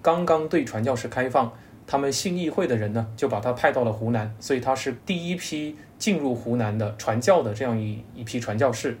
[0.00, 1.52] 刚刚对传教士开放，
[1.86, 8.96] 他们信义会的人呢，就把他派到了湖南，所以他是第一批进入湖南的传教的这样一一批传教士，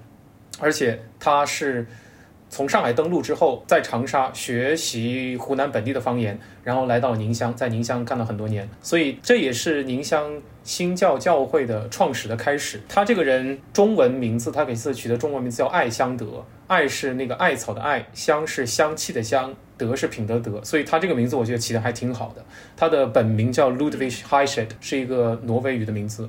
[0.58, 1.86] 而且他是。
[2.54, 10.30] 从上海登陆之后，在长沙学习湖南本地的方言，然后来到宁乡，在宁乡干了很多年，所以这也是宁乡
[10.64, 12.80] 新教教会的创始的开始。
[12.88, 22.44] 他这个人中文名字，他给自己取的中文名字叫艾香德，艾是那个艾草的艾，香是香气的香，德是品德德，所以他这个名字我觉得起的还挺好的。
[22.76, 26.28] 他的本名叫 Ludwig Heischet，是一个挪威语的名字。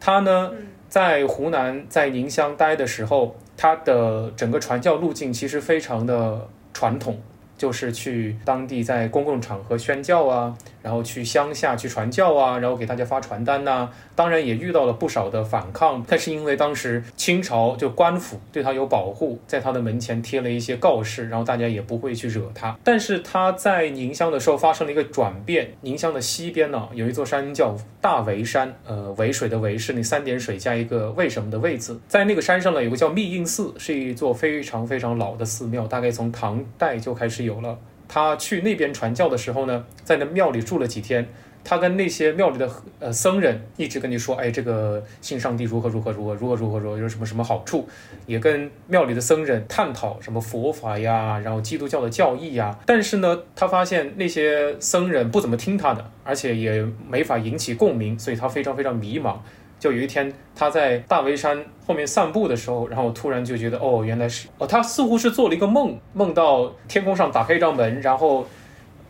[0.00, 0.52] 他呢，
[0.88, 3.36] 在湖南在宁乡待的时候。
[3.56, 7.22] 他的整个传教路径其实非常的传统，
[7.56, 22.76] 就是去当地在公共场合宣教啊，然后去乡下去传教啊，然后给大家发传单呐、当然也遇到了不少的反抗，但是因为当时清朝就官府对他有保护，在他的门前贴了一些告示，然后大家也不会去惹他。
[22.84, 37.78] 但是他在宁乡的时候发生了一个转变，宁乡的西边呢有一座山叫大围山，呃，围水的围是那三点水加一个为什么的为字，在那个山上呢有个叫密印寺，是一座非常非常老的寺庙，大概从唐代就开始有了。
[38.14, 41.26] 他去那边传教的时候呢，在那庙里住了几天。
[41.64, 47.88] 他跟那些庙里的呃僧人一直跟你说，哎，这个信上帝如何如何如何如何如何如何有什么什么好处，
[48.26, 52.78] 也跟庙里的僧人探讨什么佛法呀，然后基督教的教义呀。
[52.86, 59.38] 但是呢，他发现那些僧人不怎么听他的，而且也没法引起共鸣，所以他非常非常迷茫。
[59.84, 68.46] 就有一天，他在大围山后面散步的时候，然后突然就觉得，哦，原来是哦，他似乎是做了一个梦，梦到天空上打开一张门，然后，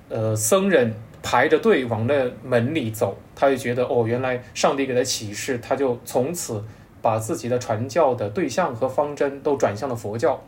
[0.09, 6.61] 呃，僧人排着队往那门里走，他就觉得，哦，原来上帝给他启示，他就从此
[7.01, 10.43] 把自己的传教的对象和方针都转向了佛教。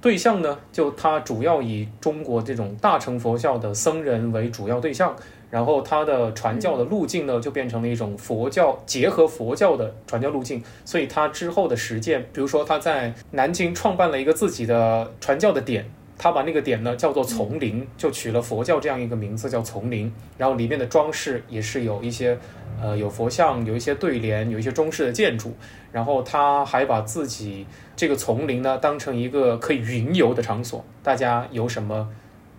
[0.00, 5.16] 对象呢，就他主要以中国这种大乘佛教的僧人为主要对象，
[5.48, 10.62] 然后它的传教的路径呢，就变成了一种佛教结合佛教的传教路径。
[10.84, 20.12] 所以他之后的实践，比如说他在南京创办了一个自己的传教的点，他把那个点呢叫做丛林，就取了佛教这样一个名字叫丛林。
[20.36, 22.36] 然后里面的装饰也是有一些，
[22.82, 25.54] 呃，有佛像，有一些对联，有一些中式的建筑。
[25.92, 32.08] 然后他还把自己这个丛林呢当成一个可以云游的场所，大家有什么，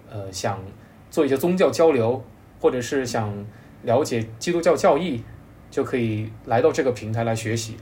[0.09, 0.57] 呃，想
[1.11, 2.23] 做一些宗教交流。
[2.59, 3.45] 或者是想
[3.83, 5.23] 了解基督教教义，
[5.69, 7.77] 就可以来到这个平台来学习。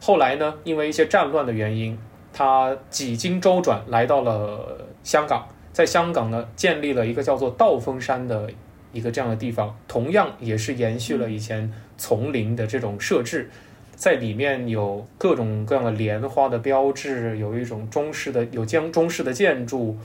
[0.00, 1.98] 后来呢，因为一些战乱的原因，
[2.32, 8.50] 他几经周转来到了香港，在香港呢建立了一个叫做道风山的
[8.92, 13.50] 一个这样的地方，同样也是延续了以前丛林的这种设置，
[13.94, 19.96] 在里面有各种各样的莲花的标志，有一种中式的有将中式的建筑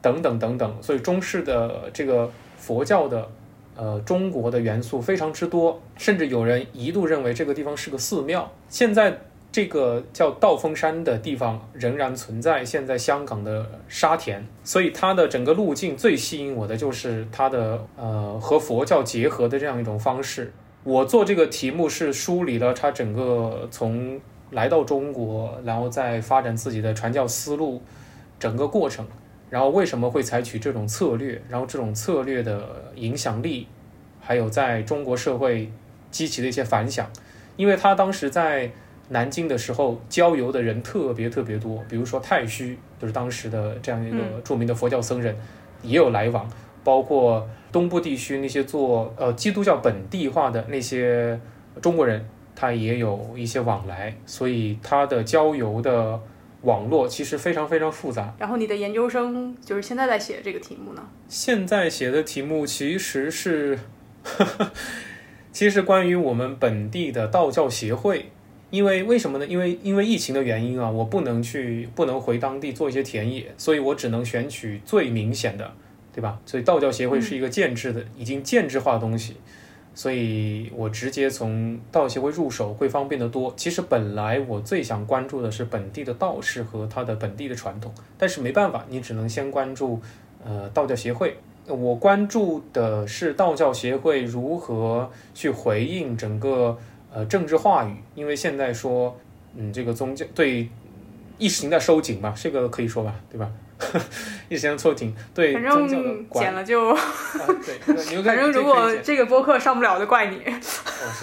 [0.00, 3.28] 等等等等，所以中式的这个佛教的。
[3.76, 8.50] 呃，中国的元素非常之多，甚至有人一度认为这个地方是个寺庙。
[8.68, 9.18] 现在
[9.50, 14.46] 这个叫道风山的地方仍然存在，现在香港的沙田。
[14.62, 20.52] 所以它的整个路径最吸引我的就是它的呃和佛教结合的这样一种方式。
[20.82, 24.20] 我做这个题目是梳理了它整个从
[24.50, 27.80] 来到中国，然后再发展自己的传教思路
[28.38, 29.06] 整个过程。
[29.50, 31.40] 然后为什么会采取这种策略？
[31.48, 33.68] 然后这种策略的影响力，
[34.20, 35.70] 还有在中国社会
[36.10, 37.08] 激起的一些反响。
[37.56, 38.70] 因为他当时在
[39.10, 45.36] 南京的时候，郊游的人特别特别多，比如说太虚，就是当时的这样一个著名的佛教僧人，
[45.82, 46.50] 也有来往。
[46.82, 51.38] 包括东部地区那些做呃基督教本地化的那些
[51.80, 52.26] 中国人，
[52.56, 56.20] 他也有一些往来，所以他的郊游的。
[56.64, 58.34] 网络其实非常非常复杂。
[58.38, 61.06] 然后你的研究生就是现在在写这个题目呢？
[61.28, 63.78] 现在写的题目其实是，
[65.52, 68.30] 其实是关于我们本地的道教协会。
[68.70, 69.46] 因为为什么呢？
[69.46, 75.72] 因为因为疫情的原因啊，我不能去，不能回当地做一些田野，所以我只能选取最明显的，
[76.12, 76.40] 对吧？
[76.44, 79.36] 所以道教协会是一个建制的、已经建制化的东西。
[79.94, 83.54] 所以我直接从道协会入手会方便得多。
[83.56, 90.00] 其实本来我最想关注的是本地的道士和他的本地的传统，但是没办法，你只能先关注
[90.44, 91.36] 呃道教协会。
[91.66, 96.76] 我关注的是道教协会如何去回应整个
[97.12, 99.16] 呃政治话语，因为现在说
[99.54, 100.68] 嗯这个宗教对
[101.38, 103.50] 意识形态收紧嘛，这个可以说吧，对吧？
[104.48, 110.42] 一时间凑停，对，反正剪了就，对，反正如果这个播客上不了，就怪你。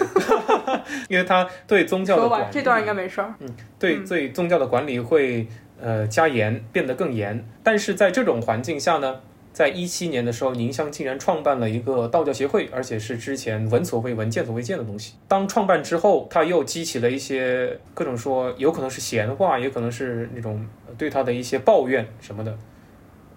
[1.08, 3.34] 因为他对宗教的管，这段应该没事儿。
[3.40, 3.48] 嗯，
[3.78, 5.46] 对，对宗教的管理会
[5.80, 7.44] 呃加严，变得更严。
[7.62, 9.20] 但是在这种环境下呢？
[9.52, 15.14] 在一七年的时候，宁乡竟然创办了一个道教协会，而且是之前闻所未闻、见所未见的东西。
[15.28, 22.56] 当创办之后，他又激起了一些各种说，有可能是闲话，也可能是那种对他的一些抱怨什么的。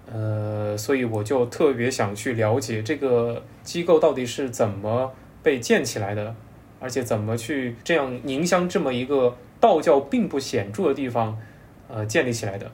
[0.10, 5.12] 呃，所以我就特别想去了解这个机构到底是怎么
[5.44, 6.34] 被建起来的，
[6.80, 11.38] 而且怎么去这样宁乡这么一个道教并不显著的地方，
[11.90, 12.72] 呃，建立起来的。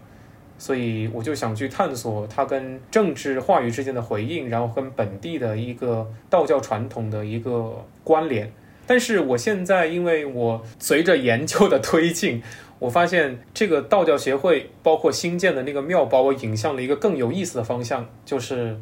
[0.61, 8.53] 所以我就想去探索它跟政治话语之间的回应，然后跟本地的一个道教传统的一个关联。
[8.85, 12.43] 但是我现在，因为我随着研究的推进，
[12.77, 18.77] 我发现这个道教协会包括新建的那个庙，把我引向了一个更有意思的方向，就是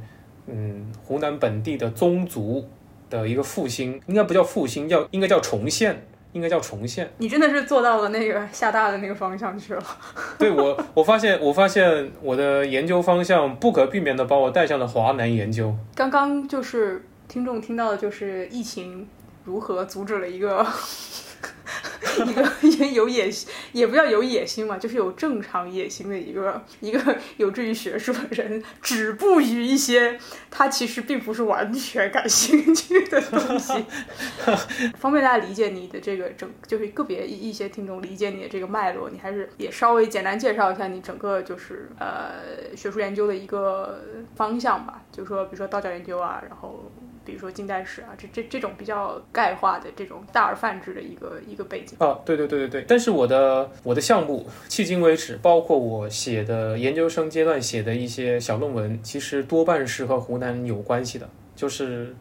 [0.47, 2.67] 嗯，湖南本地的宗族
[3.09, 6.03] 的一个复兴，应该不叫复兴，叫应该叫重现。
[6.33, 7.11] 应该叫重现。
[7.17, 9.83] 你真的是做到了那个厦大的那个方向去了。
[10.37, 15.75] 对我，我发现，我发现我的研究方向不可避免的把我带向了华南研究。
[15.95, 19.07] 刚刚就是听众听到的就是疫情
[19.45, 20.65] 如何阻止了一个。
[22.25, 30.19] 一个也有野心，也不叫有野心嘛，就是有正常野心的一个一个有志于学术的人，止步于一些
[30.49, 33.85] 他其实并不是完全感兴趣的东西。
[34.97, 44.01] 方便大家理解你的这个整，就是个别一些听众理解你的这个脉络，你还是也稍微简单介绍一下你整个就是呃学术研究的一个
[44.35, 46.91] 方向吧，就是说比如说道教研究啊，然后。
[47.29, 52.85] 比如说近代史啊，这这这种比较概化的这种大而泛之的一个一个背景啊，对对对对对。
[52.87, 61.29] 但是我的我的项目迄今为止，包括我写的研究生阶段写的一些小论文，其实多半是和湖南有关系的。
[61.55, 62.15] 就是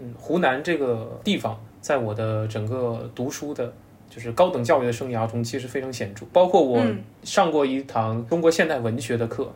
[0.00, 3.70] 嗯，湖南这个地方，在我的整个读书的，
[4.08, 6.24] 就是高等教育的生涯中，其实非常显著。
[6.32, 6.82] 包括我
[7.22, 9.52] 上过一堂中国现代文学的课，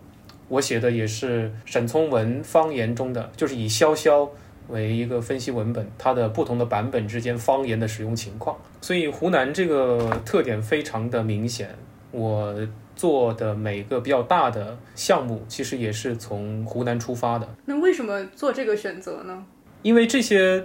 [0.49, 4.29] 我写的也是沈从文方言中的，就是以潇潇。
[4.69, 8.57] 为一个分析文本，它的不同的版本之间方言的使用情况。
[8.81, 11.75] 所以湖南这个特点非常的明显。
[12.13, 12.55] 我
[12.97, 17.49] 做的每个比较大的项目，其实也是从湖南出发的。
[17.65, 19.45] 那为什么做这个选择呢？
[19.83, 20.65] 因为这些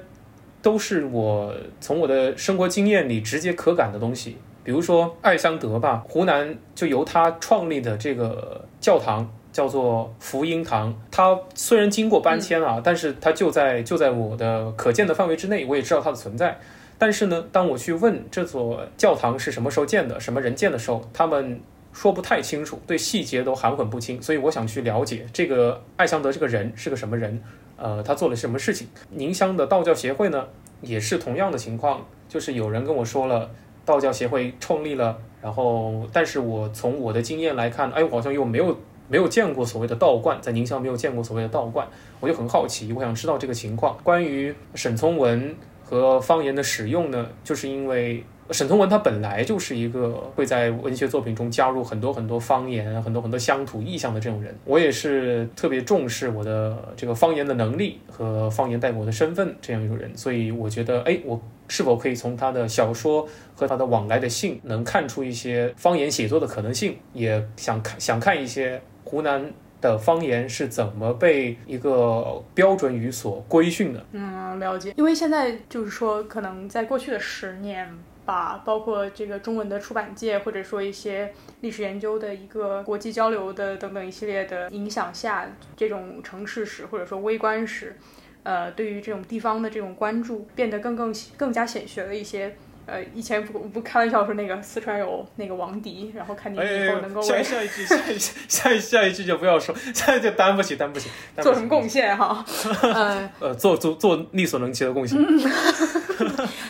[0.62, 4.38] 都是我从我的生活经验里直接可感的东西。
[4.64, 10.93] 比如说艾香德吧，湖南就由他创立的这个教堂叫做福音堂。
[11.10, 16.60] 它虽然经过搬迁啊，但是它就在就在我的可见的范围之内，我也知道它的存在。
[16.97, 21.62] 但是呢，当我去问这座教堂是什么时候建的，什么人建的时候，他们
[21.93, 24.22] 说不太清楚，对细节都含混不清。
[24.22, 27.41] 所以我想去了解这个艾香德这个人是个什么人，
[27.78, 28.89] 呃，他做了什么事情。
[29.12, 30.45] 宁乡的道教协会呢，
[30.82, 33.49] 也是同样的情况，就是有人跟我说了。
[33.86, 38.76] 道教协会创立了，然后，但是我从我的经验来看，哎，我好像又没有
[39.08, 41.88] 没有见过所谓的道观，在宁乡没有见过所谓的道观，
[42.20, 43.97] 我就很好奇，我想知道这个情况。
[44.03, 54.56] 关于沈从文和方言的使用呢，就是因为沈从文他本来就是一个会在文学作品中加入很多很多方言、很多很多乡土意象的这种人。
[54.66, 61.41] 我也是特别重视我的这个方言的能力和方言代表的身份这样一个人，所以我觉得，哎，我。
[61.68, 66.95] 是否可以从他的小说和他的往来的信，能看出一些方言写作的可能性？
[67.12, 74.06] 也想看想看一些湖南的方言是怎么被一个标准语所规训的。
[74.12, 74.93] 嗯，了解。
[74.97, 77.88] 因为现在就是说，可能在过去的十年
[78.26, 81.32] 吧，包括这个中文的出版界，或者说一些
[81.62, 85.47] 历史研究的一个国际交流的等等一系列的影响下，
[85.78, 87.95] 这种城市史或者说微观史。
[88.43, 92.56] 呃，对于这种地方的这种关注变得更更更加显学了一些。
[92.88, 101.09] 呃，以前不不开玩笑说那个四川有那个王迪，然后看你以后能够下下一句下一下下一句就不要说，下一句担不起担不起。
[101.41, 102.45] 做什么贡献哈？
[103.39, 105.17] 呃，做做做力所能及的贡献。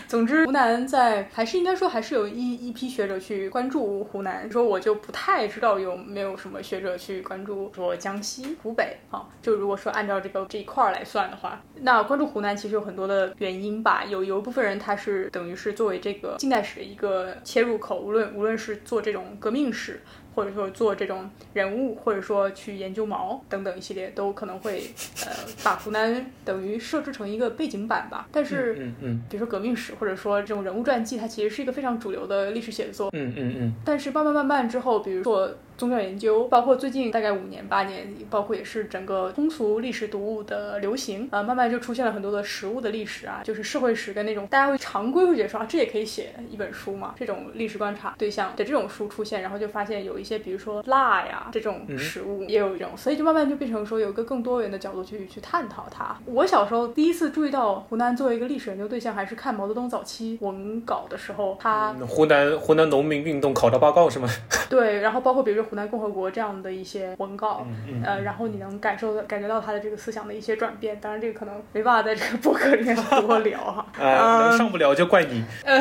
[0.08, 4.50] 总之，湖南在还是应该说还是有一一批学者去关注湖南。
[4.50, 9.28] 说我就不太知道有没有什么学者去关注说江西、湖北啊。
[9.42, 14.06] 就如果说按照这个这一块来算的话，那关注湖南其实有很多的原因吧。
[14.06, 20.02] 有有一部分人他是等于是作为这个近代史的一个切入口，无论无论是做这种革命史。
[20.36, 24.84] 或者说做这种人物，或者说去研究毛等等一系列，都可能会
[25.26, 25.32] 呃
[25.64, 28.28] 把湖南等于设置成一个背景板吧。
[28.32, 33.10] 但是，嗯嗯，比如说革命史，或者说这种人物传记，它其实是一个非常主流的历史写作。
[33.14, 33.74] 嗯嗯嗯。
[33.86, 35.50] 但是慢慢慢慢之后，比如说。
[35.78, 56.16] 宗教研究，包括最近大概五年八年，包括也是整个通俗历史读物的流行，呃，慢慢就出现了很多的食物的历史啊，就是社会史跟那种大家会常规会觉得说啊，这也可以写一本书嘛，这种历史观察对象的这种书出现，然后就发现有一些，比如说辣呀这种食物也有一种，所以就慢慢就变成说有一个更多元的角度去去探讨它。
[56.26, 64.30] 我小时候第一次注意到湖南作为一个历史研究对象，还是看毛泽东早期文稿的时候，他湖南湖南农民运动考察报告是吗？
[64.70, 65.65] 对，然后包括比如说。
[65.66, 67.66] 湖南共和国这样的一些文稿，
[68.04, 71.00] 呃，然后你能感受感觉到他的这个思想的一些转变。
[71.00, 73.86] 当然，这个可能没办法在这个博客里面多聊哈。
[74.00, 75.44] 呃，上不了就怪你。
[75.64, 75.80] 呃，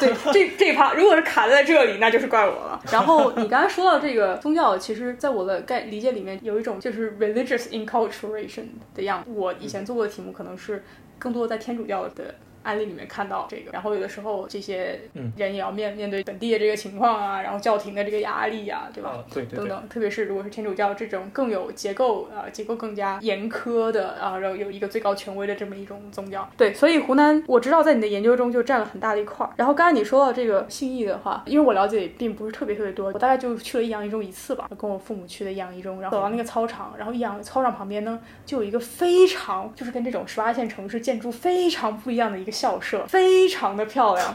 [0.00, 2.80] 对，这这一趴如果是卡在这里，那就是怪我了。
[2.90, 8.64] 然后你刚才说到这个宗教，其实在我的概理解里面有一种就是 religious enculturation
[8.94, 9.30] 的样子。
[9.32, 10.82] 我以前做过的题目可能是
[11.18, 12.34] 更多在天主教的。
[12.68, 15.00] 案例里面看到这个，然后有的时候这些
[15.36, 19.24] 人也要面面对本地的这个情况啊，然后教廷的这个压力啊，对吧？
[19.32, 26.46] 对对等等，特别是如果是天主教这种更有结构啊，结构更加严苛的啊，然后有一个最高权威的这么一种宗教。
[26.58, 29.52] 对，所以湖南我知道在你的研究中就占了很大的一块儿。
[29.56, 43.46] 然后刚才你说到这个信义的话，因为我了解并不是特别特别多，我大概就去了益阳一中一次吧，跟我父母去的益阳一中，然后走到那个操场，然后益阳操场旁边呢就有一个非常就是跟这种十八线城市建筑非常不一样的一个校舍，非。
[43.48, 44.34] 常的漂亮，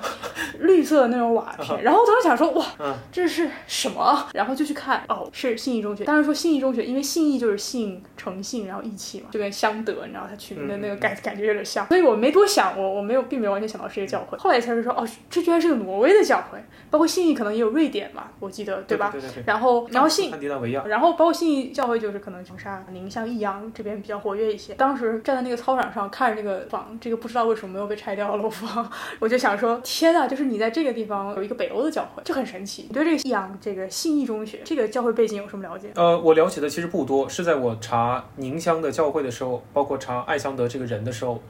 [0.59, 1.83] 绿色的那种瓦片。
[1.83, 2.65] 然后我当时想说，哇，
[3.11, 4.27] 这是什么？
[4.33, 6.03] 然后就去看，哦，是信义中学。
[6.03, 11.87] 当时说信义中学，因为信义就是信诚信，然后义气嘛，就跟相德，你知道它取名的那个感感觉有点像。
[11.87, 14.37] 所以我没多想，我我没有，并没有完全想到是一个教会。
[14.37, 16.57] 后来才是说，哦，这居然是个挪威的教会。
[16.89, 19.09] 包括信义可能也有瑞典嘛，我记得对吧？
[19.11, 19.43] 对对对。
[19.45, 20.31] 然后然后信，
[20.71, 20.83] 亚。
[20.87, 24.73] 然后包括信义教会就是可能长沙、宁乡、益阳这边比较活跃一些。
[24.73, 28.89] 当时站在那个操场上看着那个房，这个不知道为什么没有被拆掉了楼房。
[29.19, 32.85] 我就想说，天呐，就是你在这个地方有一个北欧的教会，就很神奇。
[32.87, 35.89] 你对这个益阳这个信义中学这个教会背景有什么了解？
[35.95, 41.41] 呃，我了解的其实不多，是在我查宁乡的教会的时候，包括查艾香德这个人的时候，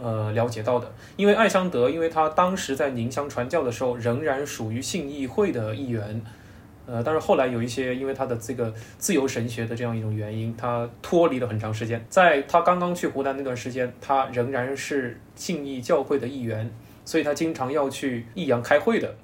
[0.00, 0.92] 呃，了解到的。
[1.16, 6.22] 因为艾香德，因为他当时在宁乡传教的时候，仍然属于信义会的一员。
[6.90, 12.02] 呃，但是后来有一些因为他的这个自由神学的这样一种原因，他脱离了很长时间。
[12.08, 16.70] 在他刚刚去湖南那段时间，他仍然是信义教会的一员，
[17.04, 19.14] 所以他经常要去益阳开会的。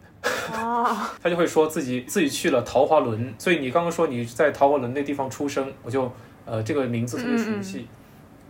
[0.53, 6.13] 啊， 他就会说自己自己去了桃花轮，所以你刚刚说你在桃花轮那地方出生，我就
[6.45, 7.87] 呃这个名字特别熟悉。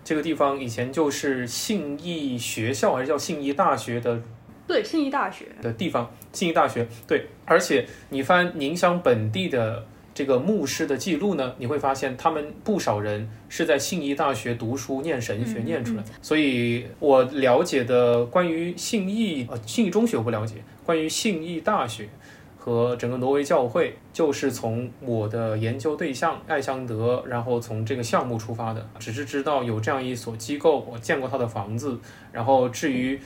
[0.02, 4.20] 这个地方以前就是信义学校还是叫信义大学的
[4.66, 16.08] 对，信义大学，的地方，信义大学对，而且你翻宁乡本地的这个牧师的记录呢，你会发现他们不少人是在信义大学读书念神学嗯念出来的。
[16.22, 22.08] 所以我了解的关于信义呃信义中学我不了解，关于信义大学。
[22.56, 28.88] 和整个挪威教会，就是从我的研究对象艾香德，然后从这个项目出发的。
[28.98, 32.00] 只是知道有这样一所机构，我见过他的房子。
[32.32, 33.20] 然后至于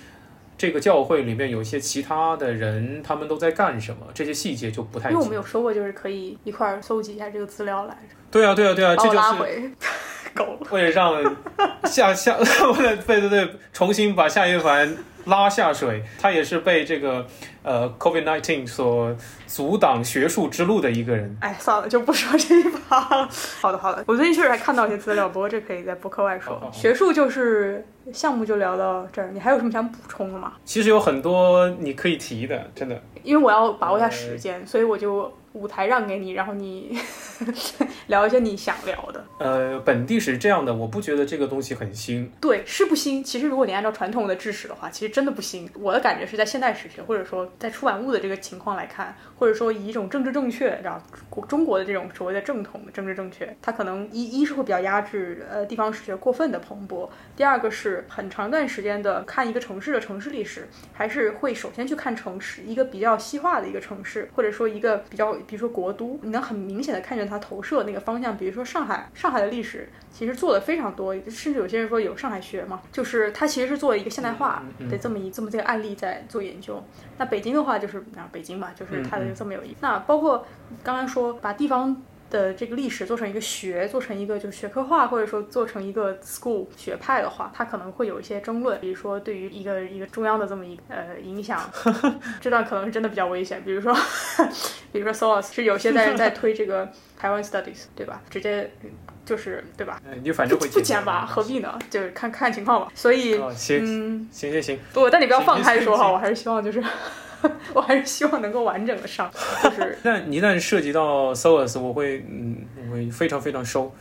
[0.58, 9.70] 这个教会里面有一些其他的人，他们都在干什么，这些细节就不太因为我们有说过，就是可以一块儿搜集一下这个资料来着，对啊，对啊，对啊，这就是
[10.38, 10.56] 狗。
[10.70, 11.36] 为了让
[11.84, 12.36] 下下，
[12.78, 16.04] 为了对对对，重新把夏一凡拉下水。
[16.20, 17.26] 他也是被这个
[17.62, 19.14] 呃 COVID nineteen 所
[19.46, 21.36] 阻挡学术之路的一个人。
[21.40, 23.28] 哎，算了，就不说这一趴了。
[23.60, 24.04] 好的，好的。
[24.06, 26.54] 我最近确实还看到一些资料，不过这可以在播客外说。
[26.54, 30.52] 好好好学术就是项目就聊到这儿，你还有什么想补充的吗？
[30.64, 33.02] 其实有很多你可以提的，真的。
[33.24, 36.98] 因为我要把握一下时间，所以我就舞台让给你，然后你
[38.08, 39.24] 聊一些你想聊的。
[39.38, 42.30] 呃，本地是这样的，我不觉得这个东西很新。
[42.40, 43.22] 对，是不新。
[43.22, 45.68] 其实如果你按照传统的制史的话，其实真的不新。
[45.74, 57.08] 我的感觉是在现代史学，或者说在出版物的这个情况来看，或者说以一种政治正确，然后中国的这种所谓的正统的政治正确，它可能一一是会比较压制呃地方史学过分的蓬勃，
[57.38, 76.82] 第二个是很长一段时间的看一个城市的城市历史，还是会首先去看城市一个比较西化的一个城市，或者说一个比较比如说国都，你能很明显的看见它投射那个方向，比如说上海，上海的历史其实做的非常多，甚至有些人说有上海学嘛，就是它其实是做了一个现代化的这么一这么这个案例在做研究。
[77.18, 79.76] 那北京的话就是啊北京嘛，就是它的这么有意思。
[79.80, 80.44] 那包括
[80.82, 82.02] 刚刚说把地方。
[82.30, 91.60] 的这个历史做成一个学，做成一个就是学科化，或者说做成一个 school 学派的话，它可能会有一些争论，比如说对于一个一个中央的这么一个呃影响，
[92.40, 93.62] 这段可能是真的比较危险。
[93.64, 93.94] 比如说，
[94.92, 98.20] 比如说 SOAS 是有些在在推这个台湾 studies，对吧？
[98.28, 98.70] 直接
[99.24, 100.00] 就是对吧？
[100.06, 101.78] 呃你反正会不剪吧，何必呢？
[101.90, 102.92] 就是看看情况吧。
[102.94, 106.82] 所以，哦，行嗯，行行行，不，但你不要放开说哈，我还是希望就是，
[107.72, 109.30] 我还是希望能够完整的上，
[109.62, 113.92] 就是 但一旦涉及到 SOAS，我会嗯，我会非常非常收。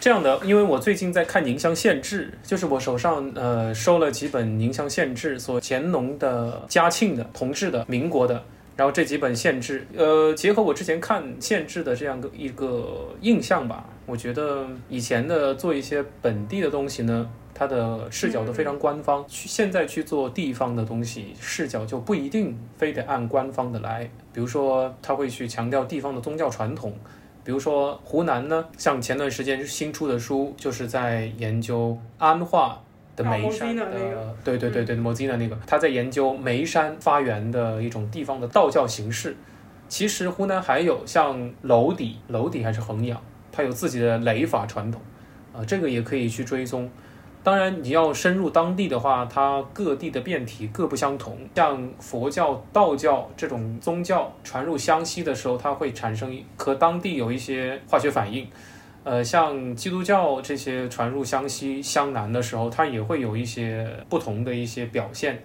[0.00, 8.42] 这样的，因为我最近在看宁乡县志，就是我手上呃收了几本宁乡县志，所乾隆的、嘉庆的、同治的、民国的，
[8.76, 17.28] 然后这几本县志，呃，结合我之前看县志的这样的一个印象吧，我觉得以前的做一些本地的东西呢。
[17.58, 24.04] 它的视角都非常官方，去现在去做地方的东西，视角就不一定非得按官方的来。
[24.30, 26.92] 比如说，他会去强调地方的宗教传统，
[27.42, 32.82] 比如说湖南呢，像前段时间新出的书，就是在研究安化
[33.16, 39.34] 的眉山的，啊，Mozina 那个对对对对，莫吉纳那个，他在研究眉山发源的一种地方的道教形式。
[39.88, 43.18] 其实湖南还有像娄底，娄底还是衡阳，
[43.50, 45.00] 它有自己的雷法传统，
[45.54, 46.90] 啊、这个也可以去追踪。
[47.46, 51.38] 当然，你要深入当地的话，它各地的变体各不相同。
[51.54, 58.48] 像佛教、道教这种宗教传入湘西的时候，它会产生和当地有一些化学反应。
[59.04, 65.40] 呃，像基督教这些传入湘西、湘南的时候，它也会有一些不同的一些表现。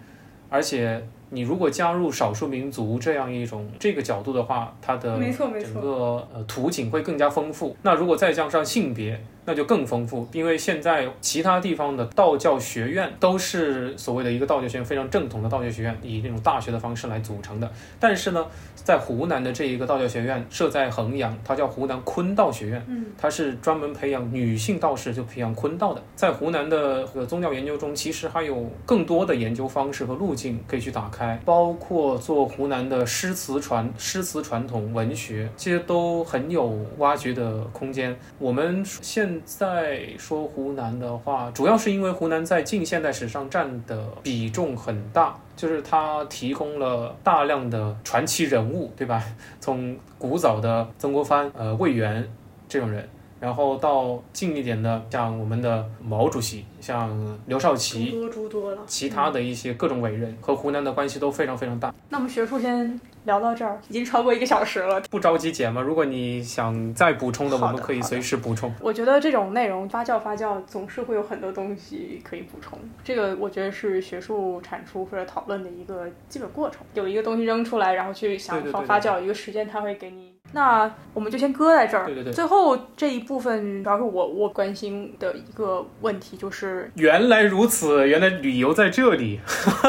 [0.50, 1.00] 而且，
[1.30, 5.20] 你如果加入少数民族这样一种这个角度的话，它的
[5.62, 7.78] 整个呃图景会更加丰富。
[7.84, 17.72] 那如果再加上性别，那就更丰富，因为现在其他地方的道教学院都是所谓的一个道教学院，非常正统的道教学院，以那种大学的方式来组成的。
[18.00, 26.04] 但是呢，在湖南的这一个道教学院设在衡阳，它叫湖南坤道学院，嗯，它是专门培养女性道士，就培养坤道的。
[26.16, 38.16] 在湖南的呃宗教研究中，其实还有更多的研究方式和路径可以去打开，包括做湖南的诗词传诗词传统文学，这些都很有挖掘的空间。
[38.38, 49.24] 我们现在说湖南的话，主要是因为湖南在近现代史上占的比重很大，就是它提供了大量的传奇人物，对吧？
[49.60, 52.28] 从古早的曾国藩、呃魏源
[52.68, 53.08] 这种人，
[53.42, 58.84] 然后到近一点的，像我们的毛主席，像刘少奇，诸多诸多了。
[58.86, 61.92] 其他的一些各种伟人和湖南的关系都非常非常大。
[62.08, 65.02] 那我们学术先聊到这儿，已经超过一个小时了。
[65.10, 68.72] 不着急剪嘛，如果你想再补充的，我们可以随时补充。
[68.80, 72.78] 我觉得这种内容发酵发酵，总是会有很多东西可以补充。
[73.04, 76.82] 这个我觉得是学术产出或者讨论的一个基本过程。
[76.94, 80.31] 有一个东西扔出来，然后去想对对对发发酵一个时间，它会给你。
[80.54, 82.06] 那我们就先搁在这儿。
[82.06, 89.40] 对对对最后这一部分主要是我我关心的一个问题，就是原来如此，原来旅游在这里。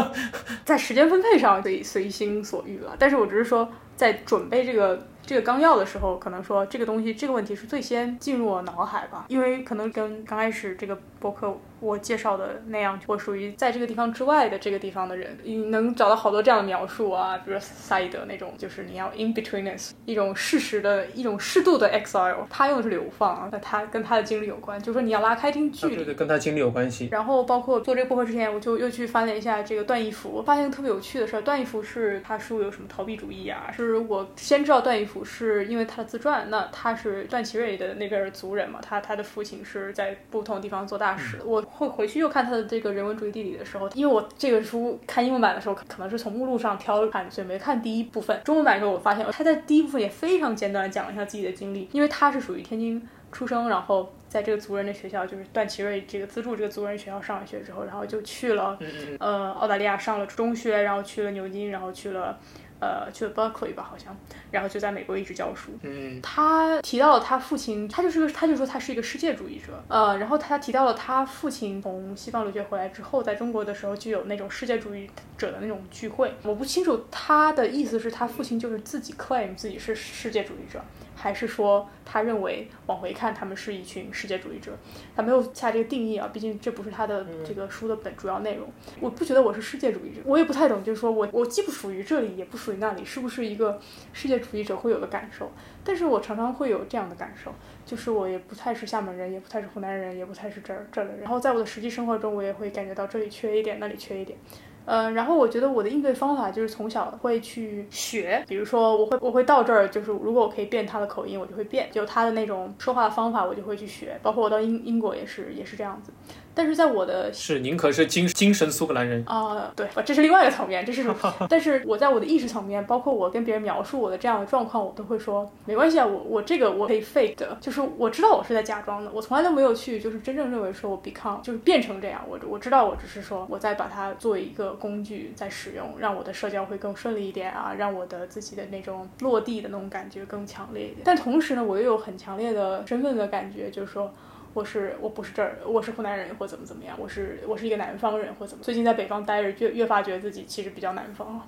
[0.64, 2.94] 在时间分配上可以随心所欲了。
[2.98, 27.08] 但是我只是说，在准备这个这个纲要的时候，可能说这个东西这个问题是最先进入我脑海吧，因为可能跟刚开始这个博客我介绍的那样，我属于在这个地方之外的这个地方的人，你能找到好多这样的描述啊，比如说萨义德那种，就是你要 in betweenness，一种适时的一种适度的 exile，他用的是流放啊，那他跟他的经历有关，就是说你要拉开一定距离，对对，跟他经历有关系。
[27.12, 31.42] 然后包括做这个播客之前，我就又去翻了一下这个段义孚，我发现特别有趣的事儿。
[31.42, 33.70] 段义孚是他书有什么逃避主义啊？
[33.74, 41.44] 是我先知道段义孚是因为他的自传，那他是段祺瑞的那边的族人嘛，他他的父亲是在不同地方做大使的。
[41.44, 48.40] 我会回去又看他的这个人文主义地理的时候，因为我这个书看英文版的时候，可可能是从目录上挑看，所以没看第一部分。
[48.44, 53.06] 中文版的时候，我发现他在第一部分也非常简短地讲了一下自己的经历，因为他是属于天津。
[53.34, 58.78] 出生，然后在这个族人的学校，就是段祺瑞这个资助这个族人学校上了学之后，然后就去了
[59.18, 62.38] 呃澳大利亚上了中学，然后去了牛津，然后去了
[62.82, 64.16] 呃去了 Berkeley 吧好像，
[64.50, 65.70] 然后就在美国一直教书。
[65.82, 75.08] 嗯，他提到了他父亲，他就是个，他就说他是一个世界主义者，呃，然后他提到了他父亲从西方留学回来之后，在中国的时候就有那种世界主义
[75.38, 76.34] 者的那种聚会。
[76.42, 80.82] 我不清楚他的意思是他父亲就是自己 claim 自己是世界主义者，
[81.22, 84.72] 还是说他认为往回看他们是一群世界主义者，
[85.14, 88.68] 他没有下这个定义啊，毕竟这不是他的这个书的本主要内容。
[88.98, 93.80] 我不觉得我是世界主义者，我也不太懂，就是说我我既不属于这里，也不属于那里，是不是一个
[94.12, 95.48] 世界主义者会有的感受？
[95.84, 97.54] 但是我常常会有这样的感受，
[97.86, 101.20] 就是我也不太是厦门人，也不太是湖南人，也不太是这儿这儿的人。
[101.20, 104.36] 然后在我的实际生活中，我也会感觉到这里缺一点，那里缺一点。
[104.84, 114.18] 嗯，然后我觉得我的应对方法就是从小会去学，比如说我会我会到这儿，就是如果我可以变他的口音，我就会变，就他的那种说话的方法，我就会去学。
[114.22, 116.12] 包括我到英英国也是也是这样子。
[116.54, 119.22] 但是在我的是您可是精精神苏格兰人。
[119.26, 121.04] 啊、对，这是另外一个层面，这是，
[121.48, 144.12] 但是我在我的意识层面，包括我跟别人描述我的这样的状况，我都会说没关系啊，我我这个我可以 fake 的，就是我知道我是在假装的，我从来都没有去就是真正认为说我 become 就是变成这样，我我知道我只是说我在把它作为一个工具在使用，让我的社交会更顺利一点啊，让我的自己的那种落地的那种感觉更强烈一点，但同时呢，我又有很强烈的身份的感觉，就是说。
[144.54, 148.62] 我是我不是这儿，我是湖南人或怎么怎么样，我是我是一个南方人或怎么。
[148.62, 151.46] 最近在北方待着，越越发觉得自己其实比较南方了，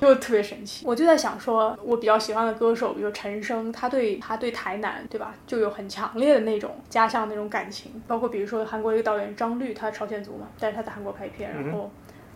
[0.00, 0.86] 就特别神奇。
[0.86, 8.02] 我就在想说，我比较喜欢的歌手，比如陈升，他对他对台南，对吧，就有很强烈的那种家乡那种感情。
[8.06, 11.90] 包括比如说韩国一个导演张律，他朝鲜族嘛，但是他在韩国拍片，然后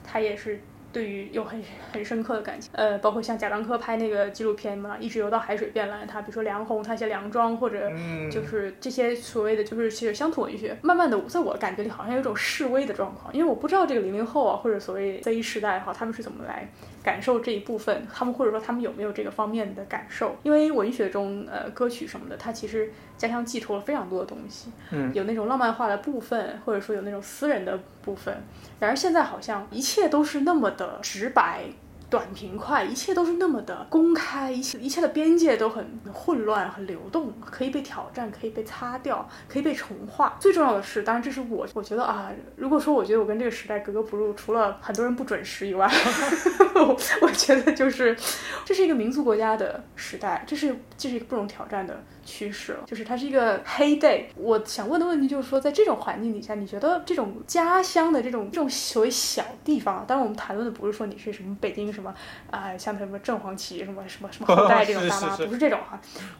[0.04, 0.60] 他也是。
[0.92, 1.62] 对于有很
[1.92, 7.90] 很深刻的感情，呃，包括像贾樟柯拍那个纪录片嘛，一直游到海水变蓝，他比如说梁红，他写梁庄或者
[8.30, 16.68] 就是这些所谓的就是其实乡土文学，慢慢的在我感觉里好像有一种示威的状况，因为我不知道这个零零后啊或者所谓 Z 时代哈，他们是怎么来
[17.02, 20.36] 感受这一部分，他们或者说他们有没有这个方面的感受？
[20.42, 28.42] 因为文学中呃歌曲什么的，它其实家乡寄托了非常多的东西，嗯有那种浪漫化的部分，或者说有那种私人的部分。
[28.78, 31.64] 然而现在好像一切都是那么的直白。
[32.08, 40.36] 短平快，一切都是那么的公开，一切一切的边界都很混乱、很流动，可以被挑战，可以被擦掉，可以被重画。
[40.38, 45.90] 最重要的是，当然这是我我觉得啊，如果说我觉得我跟这个时代格格不入，除了很多人不准时以外，
[46.76, 48.16] 我我觉得就是
[48.64, 54.24] 这是一个民族国家的时代，这是这是一个不容挑战的趋势了，就是它是一个黑 day。
[54.36, 62.14] 我想问的问题就是说，在这种环境底下，你觉得这种家乡的这种这种所谓小地方，当然我们谈论的不是说你是什么北京什么
[62.50, 65.78] 啊、像什么正黄旗什么什么什么后代这种 大妈，是是是不是这种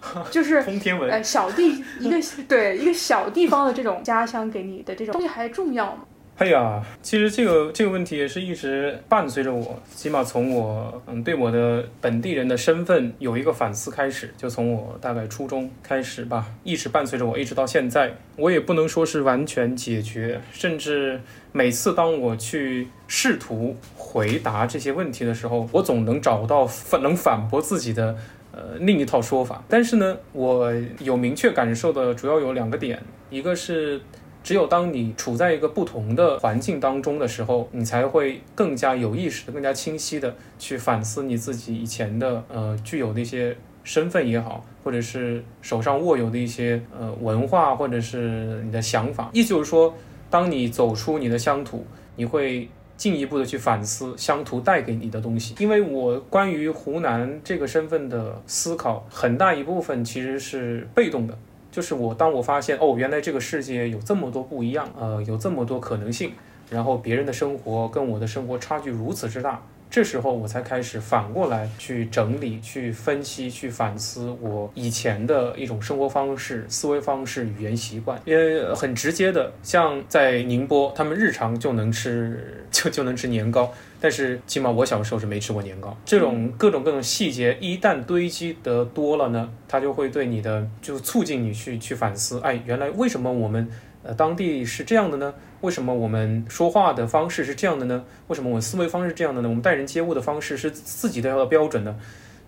[0.01, 2.17] 哈、就是 通天文呃小地一个
[2.49, 6.05] 对一个小地方的这种家乡给你的这种东西还重要吗？
[6.39, 18.15] 哎呀，其实这个这个问题也是一直伴随着我，起码从我嗯对我的本地人的身份有一个反思开始，就从我大概初中开始吧，一直伴随着我，一直到现在。
[18.37, 21.19] 我也不能说是完全解决，甚至
[21.53, 28.15] 每次当我去试图回答这些问题的时候，我总能找到反能反驳自己的。
[28.53, 29.63] 呃另一套说法。
[29.69, 34.01] 但是呢，我有明确感受的主要有两个点，一个是。
[34.47, 49.31] 只有当你处在一个不同的环境当中的时候，你才会更加有意识的、更加清晰的去反思你自己以前的呃具有的一些身份也好，或者是手上握有的一些呃文化，或者是你的想法。
[49.33, 49.93] 意思就是说，
[50.31, 51.85] 当你走出你的乡土，
[52.15, 55.57] 你会进一步的去反思乡土带给你的东西。
[55.59, 61.37] 因为我关于湖南这个身份的思考，很大一部分其实是被动的。
[61.77, 66.33] 就是我，当我发现哦，原来这个世界有这么多不一样，呃，有这么多可能性，
[66.71, 69.61] 然后别人的生活跟我的生活差距如此之大，
[69.91, 78.19] 这时候我才开始反过来去整理、去分析、去反思我以前的一种生活方式、思维方式、语言习惯。
[78.25, 83.71] 也很直接的，像在宁波，他们日常就能吃，就就能吃年糕。
[84.07, 93.69] 但是起码我小时候是没吃过年糕，这种各种各种细节一旦堆积得多了呢，它就会对你的就促进你去去反思，哎，原来为什么我们
[94.05, 95.35] 呃当地是这样的呢？
[95.63, 98.05] 为什么我们说话的方式是这样的呢？
[98.29, 99.49] 为什么我们思维方式是这样的呢？
[99.49, 101.97] 我们待人接物的方式是自己的标准呢？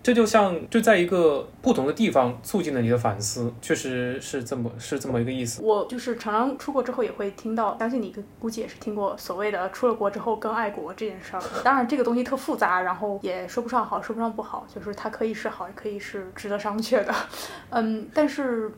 [0.01, 5.61] 这就像就在一个不同的地方促进了你的反思，确实是这么是这么一个意思。
[5.61, 11.43] 我就是常常出国之后也会听到，相信你估计也是听过所谓的出了国之后更爱国这件事儿。
[11.63, 17.13] 当然这个东西特复杂，然后也说不上好，说不上不好，就是它可以是好，也可以是值得商榷的。
[17.69, 18.71] 嗯，但是。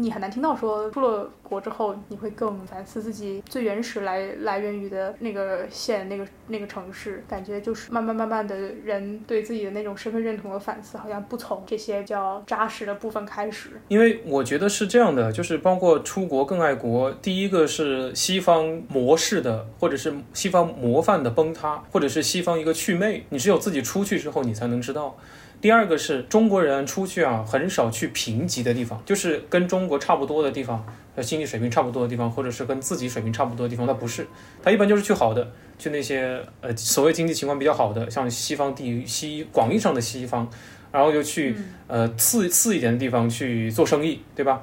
[0.00, 13.70] 你很难听到说出了国之后，你会更反思自己最原始来来源于的那个县、那个那个城市，感觉就是慢慢慢慢的人对自己的那种身份认同的反思，好像不从这些较扎实的部分开始。
[13.88, 25.16] 因为我觉得是这样的，就是包括出国更爱国，第一个是西方模式的，或者是西方模范的崩塌，或者是西方一个祛魅，你只有自己出去之后，你才能知道。
[25.60, 30.86] 第二个是中国人出去啊，很少去贫瘠的地方，就是跟中国差不多的地方，
[31.16, 34.26] 呃，经济水平差不多的地方，或者是跟自己水平差不多的地方，他不是，
[34.62, 40.48] 他一般就是去好的，去那些呃所谓经济情况比较好的，像西方地西广义上的西方，
[40.92, 41.56] 然后就去
[41.88, 44.62] 呃次次一点的地方去做生意，对吧？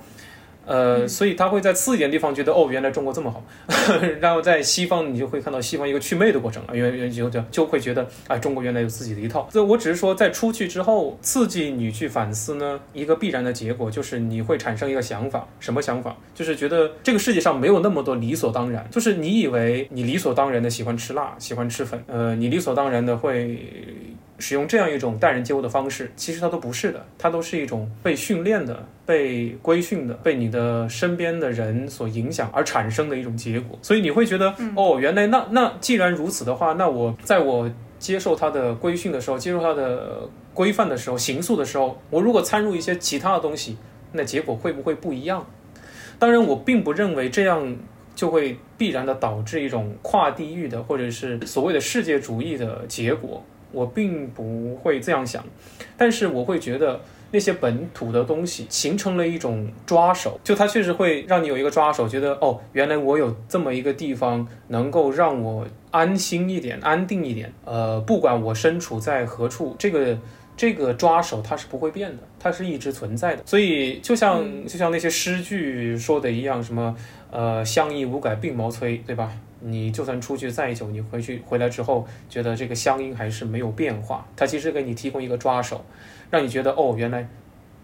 [0.65, 3.43] 呃，所以他会在次一点地方觉得哦，原来中国这么好，
[4.19, 9.47] 然后在西方你就会看到西方一个祛魅的过程啊，原原就就就会觉得啊，中国原来有自己的一套。
[9.51, 16.15] 这我只是说，在出去之后刺激你去反思呢，一个必然的结果就是你会产生一个想法，什么想法？
[16.33, 23.59] 就是觉得这个世界上没有那么多理所当然，就是你以为你理所当然的喜欢吃辣，喜欢吃粉，呃，你理所当然的会。
[24.37, 33.77] 使用这样一种待人接物的方式，其实它都不是的，它都是一种被训练的、被规训的、被你的身边的人所影响而产生的一种结果。
[33.81, 43.77] 所以你会觉得，哦，原来那那既然如此的话，那我在我接受它的规训的时候，接受它的规范的时候，刑诉的时候，我如果掺入一些其他的东西，
[44.11, 45.45] 那结果会不会不一样？
[46.19, 47.75] 当然，我并不认为这样
[48.13, 53.43] 就会必然的导致一种跨地域的或者是所谓的世界主义的结果。
[53.75, 55.43] 我并不会这样想，
[55.97, 57.01] 但是我会觉得
[57.31, 67.51] 那些本土的东西形成了一种抓手，就它确实会让你有一个抓手，觉得哦，原来我有这么一个地方能够让我安心一点、安定一点。
[67.65, 70.17] 呃，不管我身处在何处，这个
[70.55, 73.43] 这个抓手它是不会变的，它是一直存在的。
[73.45, 76.95] 所以就像就像那些诗句说的一样，什么
[77.31, 79.29] 呃，相依无改鬓毛衰，对吧？
[79.61, 84.27] 你就算出去再久，你回去回来之后，觉得这个乡音还是没有变化。
[84.35, 85.83] 它其实给你提供一个抓手，
[86.29, 87.27] 让你觉得哦，原来，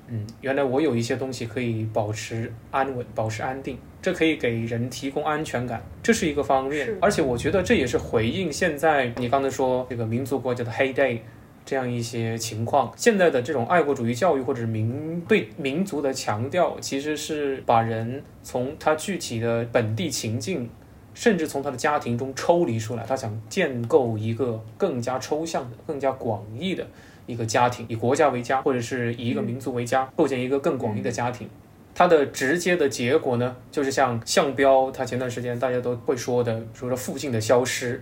[0.07, 6.89] 嗯，原来我有一些东西可以保持安稳、保持安定，这可以给人提供安全感，这是一个方面。
[7.01, 11.19] 而且我觉得这也是回应现在你刚才说这个民族国家的黑 day
[11.63, 12.91] 这样一些情况。
[12.97, 20.69] 现在的这种爱国主义教育或者民对民族的强调，其实是把人从他具体的本地情境。
[21.13, 26.87] 甚至从他的家庭中抽离出来，他想建构一个更加抽象的、更加广义的
[27.25, 31.49] 一个家庭，以国家为家，或者是以一个民族为家，构建一个更广义的家庭。
[31.93, 38.01] 它的直接的结果呢，就是像项彪他前段时间大家都会说的，说说父亲的消失，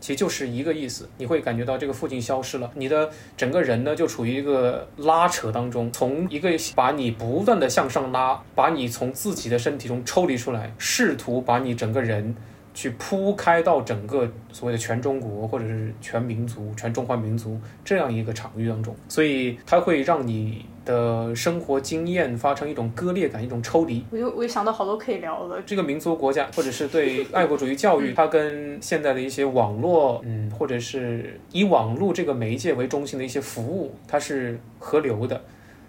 [0.00, 1.08] 其实就是一个意思。
[1.18, 12.34] 你会感觉到这个父亲消失了，你的整个人呢就处于一个拉扯当中，从一个把你不断的向上拉，把你从自己的身体中抽离出来，试图把你整个人。
[12.72, 24.04] 去铺开到整个所谓的全中国，或者是全民族、全中华民族这样一个场域当中，所以它会让你的生活经验发生一种割裂感、一种抽离。
[24.10, 25.62] 我就我就想到好多可以聊的。
[25.62, 35.40] 这个民族国家，或者是对爱国主义教育， 它跟现在的一些网络，嗯，或者是以网络这个媒介为中心的一些服务，它是合流的。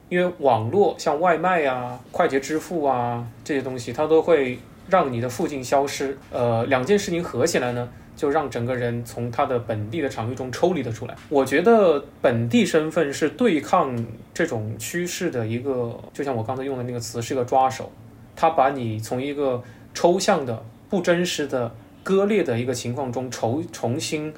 [0.09, 6.17] 因为网络像外卖啊、快捷支付啊这些东西，它都会让你的附近消失。
[6.31, 7.89] 呃，两件事情合起来呢，
[8.21, 11.15] 就让整个人从他的本地的场域中抽离了出来。
[11.27, 13.95] 我觉得本地身份是对抗
[14.31, 17.91] 这种趋势的一个，就像我刚才用的那个词，是一个抓手。
[18.35, 19.63] 它把你从一个
[19.95, 24.31] 抽象的、不真实的、割裂的一个情况中重重新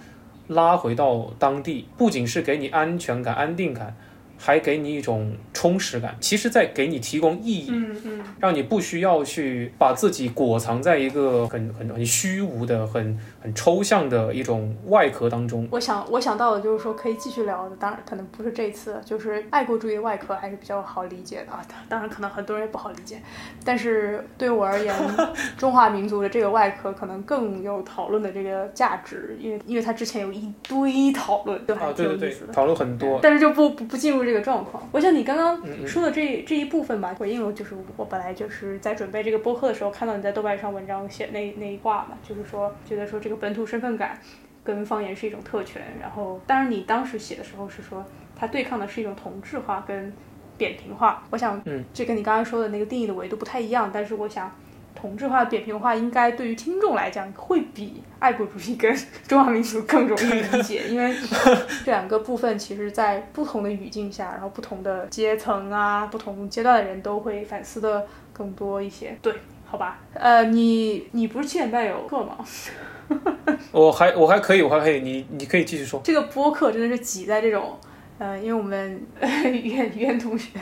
[0.47, 3.93] 拉回到当地，不仅是给你安全感、安定感。
[4.35, 15.67] 还给你一种充实感，其实在给你提供意义，嗯嗯，让你不需要去把自己裹藏在一个很很很虚无的、很很抽象的一种外壳当中。
[15.69, 21.61] 我想我想到的就是说可以继续聊的，当然可能不是这次，就是爱国主义的外壳还是比较好理解的啊。
[21.89, 23.21] 当然可能很多人也不好理解，
[23.65, 24.95] 但是对我而言，
[25.57, 33.19] 中华民族的这个外壳可能更有讨论的这个价值，因为因为它之前有一堆讨论，都还啊，挺对对对有意思的。，讨论很多。
[33.21, 34.87] 但是就不不不进入这个状况。
[34.93, 44.19] 我想你刚刚说的这、这一部分吧，回应了就是我本来就是在准备这个播客的时候，看到你在豆瓣上文章写那那一挂嘛，就是说觉得说这个本土身份感
[44.63, 48.05] 跟方言是一种特权，然后当然你当时写的时候是说
[48.35, 50.13] 它对抗的是一种同质化跟
[50.57, 51.23] 扁平化。
[51.29, 54.51] 我想，嗯，这跟你刚刚说的那个定义的维度不太一样，但是我想。
[54.95, 58.95] 同质化、扁平化应该对于听众来讲会比爱国主义跟
[59.27, 61.13] 中华民族更容易理解，因为
[61.83, 69.17] 这两个部分其实在不同的语境下，然后不同的阶层啊、不同阶段的人都会反思的更多一些。
[69.21, 69.33] 对，
[69.65, 72.37] 好吧，呃，你你不是七点半有课吗？
[73.71, 76.01] 我还我还可以，我还可以，你你可以继续说。
[76.03, 77.77] 这个播客真的是挤在这种，
[78.19, 79.05] 呃，因为我们
[79.45, 80.59] 语言语言同学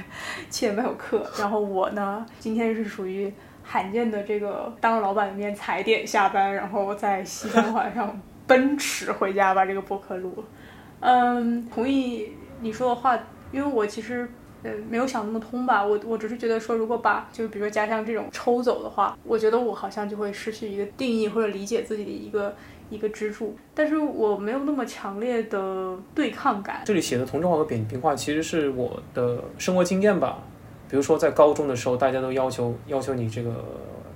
[0.50, 3.32] 七点半有课，然后我呢 今天是属于
[3.64, 10.44] 罕见的这个当着老板的面踩点下班，然后在西三环上奔驰回家把这个播客录了。
[11.02, 13.18] 嗯，同意你说的话，
[13.52, 14.30] 因为我其实。
[14.64, 22.55] 呃，没有想那么通吧，我我只是觉得说，如果把就比如说家乡这种抽走的话，我觉得我好像就会失去一个定义或者理解自己的一个
[22.89, 26.82] 一个支柱，但是我没有那么强烈的对抗感。
[26.86, 30.38] 这里写的同质化和扁平化，其实是我的生活经验吧。
[30.89, 33.64] 比如说在高中的时候，大家都要求要求你这个，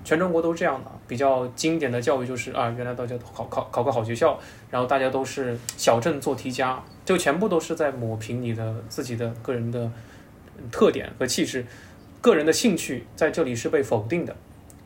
[0.04, 0.92] 全中国都这样的。
[1.08, 4.38] 比较经典的教育就是啊，原来大家都考考考个好学校，
[4.70, 9.90] 然后大家都是小镇做题家，就全部都是在抹平你的自己的个人的
[10.72, 11.66] 特点和气质，
[12.22, 14.36] 个人的兴趣在这里是被否定的。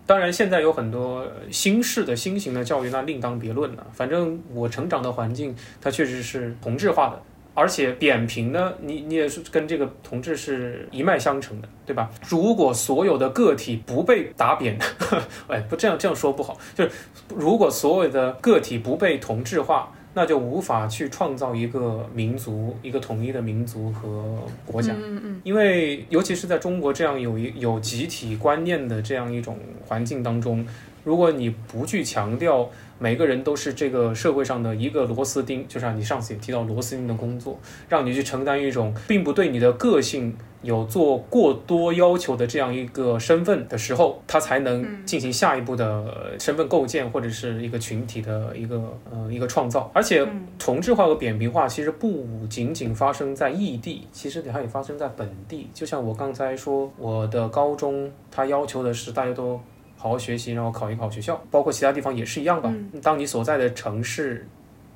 [0.06, 3.86] 当然，现在有很多新式的新型的教育，那另当别论了。
[3.94, 7.22] 反正我成长的环境，它确实是同质化的，
[7.54, 12.10] 而且扁平呢，你你也是跟这个同质是一脉相承的，对吧？
[12.28, 14.80] 如果所有的个体不被打扁，
[15.48, 16.90] 哎，不这样这样说不好，就是
[17.36, 24.94] 如果所有的个体不被同质化，那就无法去创造一个民族、一个统一的民族和国家。
[24.94, 29.58] 嗯嗯因为尤其是在中国这样有一有集体观念的这样一种
[29.88, 30.66] 环境当中，
[31.10, 37.58] 如果你不去强调每个人都是这个社会上的一个螺丝钉，就像你上次也提到螺丝钉的工作，
[37.88, 49.90] 让你去承担一种并不对你的个性有做过多要求的这样一个身份的时候，他才能进行下一步的身份构建或者是一个群体的一个呃一个创造。
[49.96, 55.68] 而且嗯同质化和扁平化其实不仅仅发生在异地，其实它也发生在本地。
[55.74, 59.60] 就像我刚才说，我的高中它要求的是大家都
[60.02, 62.74] 好好学习，然后考一个好学校，包括其他地方也是一样吧。
[63.04, 64.48] 当你所在的城市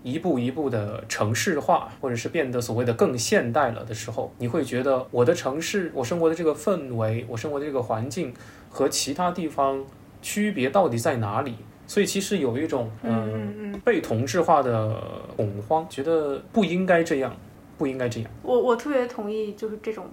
[0.01, 8.33] 一步一步的城市化，或者是变得所谓的更现代了的时候，你会觉得我的城市，我生活的这个氛围，我生活的这个环境
[8.69, 9.85] 和其他地方
[10.21, 11.55] 区别到底在哪里？
[11.85, 15.01] 所以其实有一种嗯，被同质化的
[15.35, 17.35] 恐慌，觉得不应该这样，
[17.77, 18.31] 不应该这样。
[18.41, 20.05] 我我特别同意，就是这种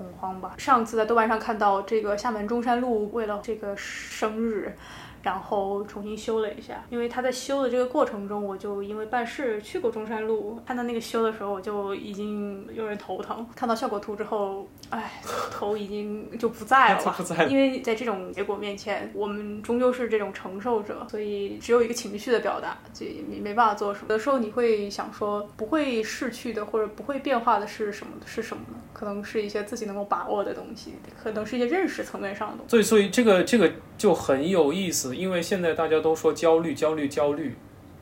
[0.00, 0.54] 恐慌吧。
[0.56, 4.74] 上次在豆瓣上看到这个厦门中山路为了这个生日。
[5.22, 13.46] 然后重新修了一下，因为他在修的这个过程中，我就因为办事去过中山路，看到那个修的时候，我就已经有点头疼。
[13.54, 24.06] 看到效果图之后，哎，头已经就不在了， 不在了因为在这种结果面前，我们终究是这种承受者，所以只有一个情绪的表达，这也没没办法做什么。
[24.08, 28.12] 有的时候你会想说，不会逝去的或者不会变化的是什么？
[28.24, 28.78] 是什么呢？
[28.92, 32.70] 可能是一些自己能够把握的东西，可能是一些认识层面上的东西。
[32.70, 37.56] 所以，所以这个这个就很有意思，因为现在大家都说焦虑、焦虑、焦虑，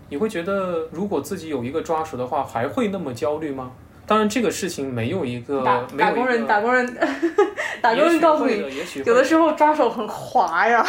[0.09, 3.72] 你会觉得如果自己有一个抓手的话，还会那么焦虑吗？
[4.06, 5.62] 当然，这个事情没有一个
[5.98, 6.96] 打工人，打工人，
[7.82, 8.64] 打工人告诉你
[9.04, 10.86] 有的时候抓手很滑呀。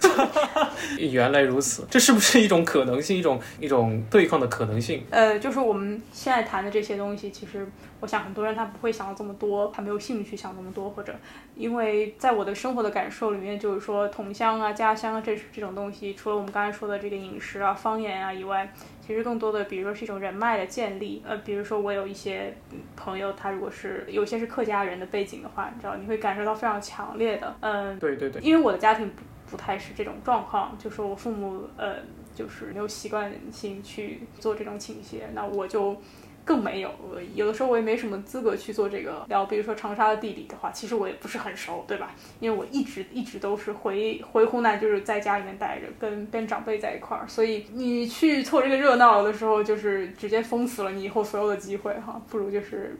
[0.98, 5.04] 原来如此，这是不是一种可能性，一种一种对抗的可能性？
[5.10, 7.66] 呃，就是我们现在谈的这些东西，其实
[8.00, 11.14] 我想很多人他不会想到这么多，他没有兴趣想那么多，或者
[11.54, 18.72] 因为在我的生活的感受里面，就是说同乡啊、家乡啊这这种东西，除了我们刚才说的这个饮食啊、方言啊以外，
[19.06, 21.22] 其实更多的，比如说是一种人脉的建立。
[21.26, 29.10] 呃，比如说我有一些嗯朋友，他如果是有些是客家人的背景的话，你知道，你会感受到非常强烈的，嗯、对对对，因为我的家庭
[29.50, 31.96] 不不太是这种状况，就是我父母呃，
[32.34, 35.96] 就是没有习惯性去做这种倾斜，那我就
[36.44, 36.90] 更没有。
[37.10, 42.14] 我有的时候我也没什么资格去做这个聊，比如说长沙的地理的话，其实我也不是很熟，对吧？
[42.40, 52.96] 因为我一直一直都是回回湖南，就是在家里面待着，跟跟长辈在一块儿，所以你去凑这个热闹的时候，就是直接封死了你以后所有的机会哈，不如就是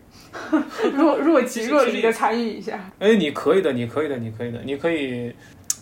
[0.94, 2.90] 若若即若离的参与一下。
[2.98, 5.32] 哎，你可以的，你可以的，你可以的，你可以，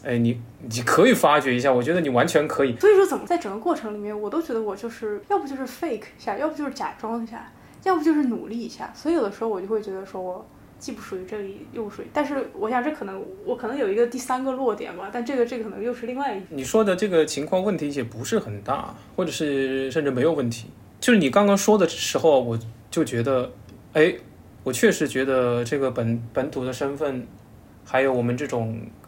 [0.06, 2.76] 哎，你你可以发掘一下，我觉得你完全可以。
[2.76, 7.52] 所以说，怎么在整个过程里面，我都觉得我就是要不就是 fake 一下，要不就是假装一下，
[7.82, 8.92] 要不就是努力一下。
[8.94, 10.46] 所以有的时候我就会觉得说我
[10.78, 12.06] 既不属于这里，又不属于。
[12.12, 20.68] 但是我想这可能我可能有一个第三个落点吧，但这个这个可能又是另外一你说的这个情况问题也不是很大，或者是甚至没有问题。
[21.00, 22.58] 就是你刚刚说的时候，我
[22.90, 23.50] 就觉得，
[23.92, 24.14] 哎，
[24.62, 27.26] 我确实觉得这个本本土的身份，
[27.84, 29.05] 还有我们这种呃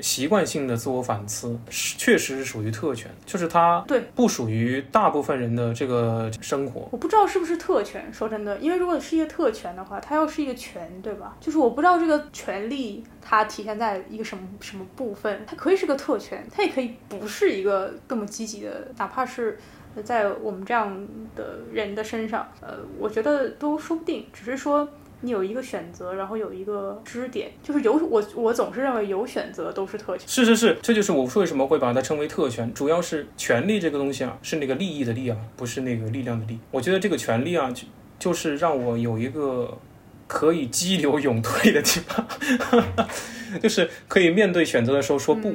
[0.00, 6.88] 习惯性的自我反思，是确实是属于特权，就是它对不属于大部分人的这个生活。
[6.90, 11.36] 我不知道是不是特权，说真的，因为如果是一个特权的话，它要是一个权，对吧？
[11.40, 19.58] 就是我不知道这个权利它体现在一个什么什么部分，它可以是个特权，它也可以不是一个这么积极的，哪怕是
[20.04, 24.88] 在我们这样的人的身上，呃，我觉得都说不定，只是说。
[25.22, 30.28] 你有一个选择，然后有一个支点，就是有我我总是认为有选择都是特权。
[30.28, 36.58] 是是是，这就是我为什么会把它称为特权，主要是权利这个东西啊，是那个利益的利啊，不是那个力量的力。
[36.70, 37.84] 我觉得这个权利啊，就
[38.18, 39.78] 就是让我有一个
[40.26, 42.26] 可以激流勇退的地方，
[43.62, 45.54] 就是可以面对选择的时候说不。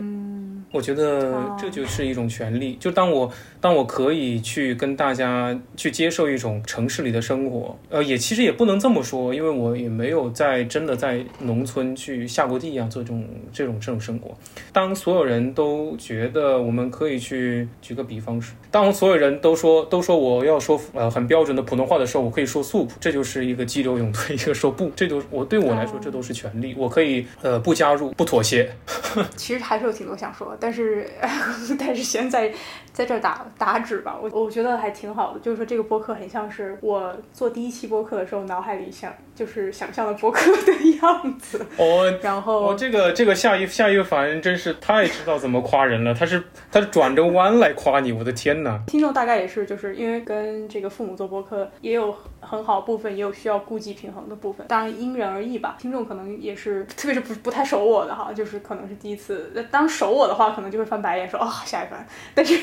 [0.71, 2.75] 我觉得这就是一种权利。
[2.79, 14.35] 就当我当我可以去跟大家去接受一种城市里的生活，呃，也其实也不能这么说，因为我也没有在真的在农村去下过地啊，做这种这种这种生活。
[14.71, 28.71] 当所有人都觉得我们可以去，举个比方是，当所有人都说都说我要说呃很标准的普通话的时候，我可以说素普，这就是一个激流勇退，一个说不，这就我对我来说这都是权利，我可以呃不加入不妥协。
[29.35, 31.09] 其实还是有挺多想说，但是
[31.77, 32.53] 但是先在
[32.93, 34.17] 在这打打纸吧。
[34.21, 40.71] 我我觉得还挺好的，就是说这个播客很像是我做第一期播客的时候脑海里想就是想象的博客的
[41.01, 41.65] 样子。
[41.77, 48.79] 哦，然后哦，这个这个夏一夏一凡真是太知道怎么夸人了，他是他是转着弯来夸你，我的天哪！
[48.85, 55.75] 听众大概也是，就是因为跟这个父母做博客也有很好部分，也有需要顾及平衡的部分，当然因人而异吧。
[55.79, 59.51] 听众可能也是，特别是不不太熟我的哈，就是可能是第一次。
[59.71, 62.05] 当熟我的话，可能就会翻白眼说啊、夏一凡。
[62.35, 62.55] 但是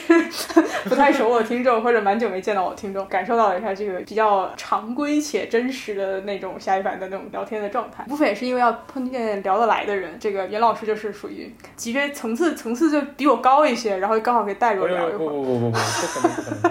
[0.84, 8.04] 不太熟我的听众或者蛮久没见到我的听众，感受到了一下这个比较常规且真实的那种夏一凡的那种聊天的状态。
[8.04, 15.28] 部分也是因为要碰见聊得来的人，这个袁老师就是属于级别层次层次就比我高一些，然后刚好可以带着我哎呦不聊一会儿。
[15.30, 16.62] 不不不不，不可能不可能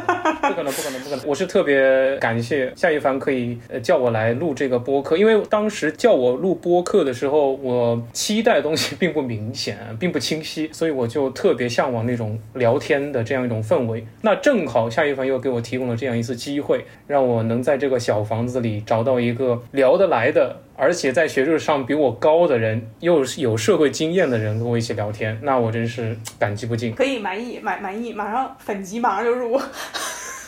[0.54, 1.26] 不可能不可能不可能不可能！
[1.26, 14.06] 我是特别感谢夏一凡可以呃叫我来录这个播客，因为当时叫我录播客的时候，我期待的东西 并不明显，并不清晰，所以我就特别向往那种聊天的这样一种氛围。
[14.22, 20.64] 那正好夏一凡又给我提供了这样一次机会，让我能在这个小房子里找到一个聊得来的。
[20.80, 26.94] 而且在学术上比我高的人，又有社会经验的人跟我一起聊天，那我真是感激不尽。
[26.94, 29.60] 可以满意满满意，马上粉级马上就入，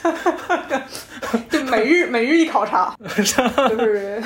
[1.50, 4.22] 就每日 每日一考察， 就是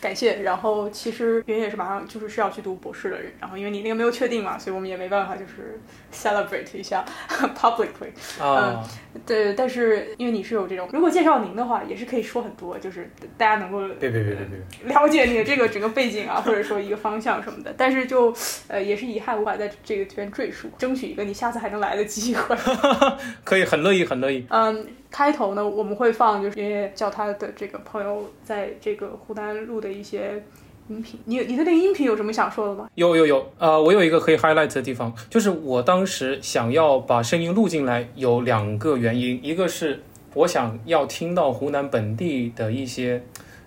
[0.00, 0.42] 感谢。
[0.42, 5.78] 然后其实云也是马上就是是要去读博士的人，然后因为你那个没有确定嘛，所以我们也没办法就是
[6.12, 7.04] celebrate 一下
[7.58, 8.08] publicly。
[8.40, 8.82] 啊，
[9.26, 14.94] 对，但是因为你是有这种，如果介绍您的话，也是可以说很多，就是大家能够别别别别别！
[14.94, 17.74] 了解你的这个整个背景啊，或者说一个方向什么的。
[17.76, 18.34] 但是就
[18.68, 22.56] 呃也是遗憾无法在这个这边赘述，争取一个你下次还能来的机会。
[23.44, 24.46] 可以，很乐意，很乐意。
[24.50, 30.42] 嗯，开头呢我们会放就是爷爷叫他的这个朋友在这个湖南录的一些
[30.88, 31.18] 音频。
[31.24, 32.88] 你你对那个音频有什么想说的吗？
[32.94, 40.02] 有有有，呃，我有一个可以 highlight 的地方，就是我当时想要把声音录进来，有两个原因，一个是
[40.34, 43.22] 我想要听到湖南本地的一些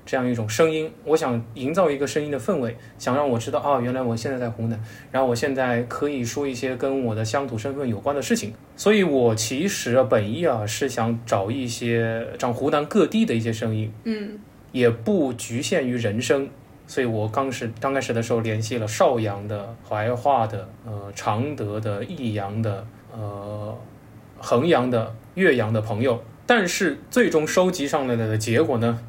[0.10, 8.52] 这样一种声音，我想营造一个声音的氛围，想让我知道啊，原来我现在在湖南，然后我现在可以说一些跟我的乡土身份有关的事情。
[8.76, 14.40] 所以我其实啊本意啊是想找一些找湖南各地的一些声音，嗯
[14.72, 16.50] 也不局限于人声。
[16.88, 22.84] 所以我刚是刚开始的时候联系了邵阳的、怀化的、呃常德的、益阳的、
[23.16, 23.78] 呃
[24.40, 29.00] 衡阳的、岳阳的朋友，但是最终收集上来的结果呢，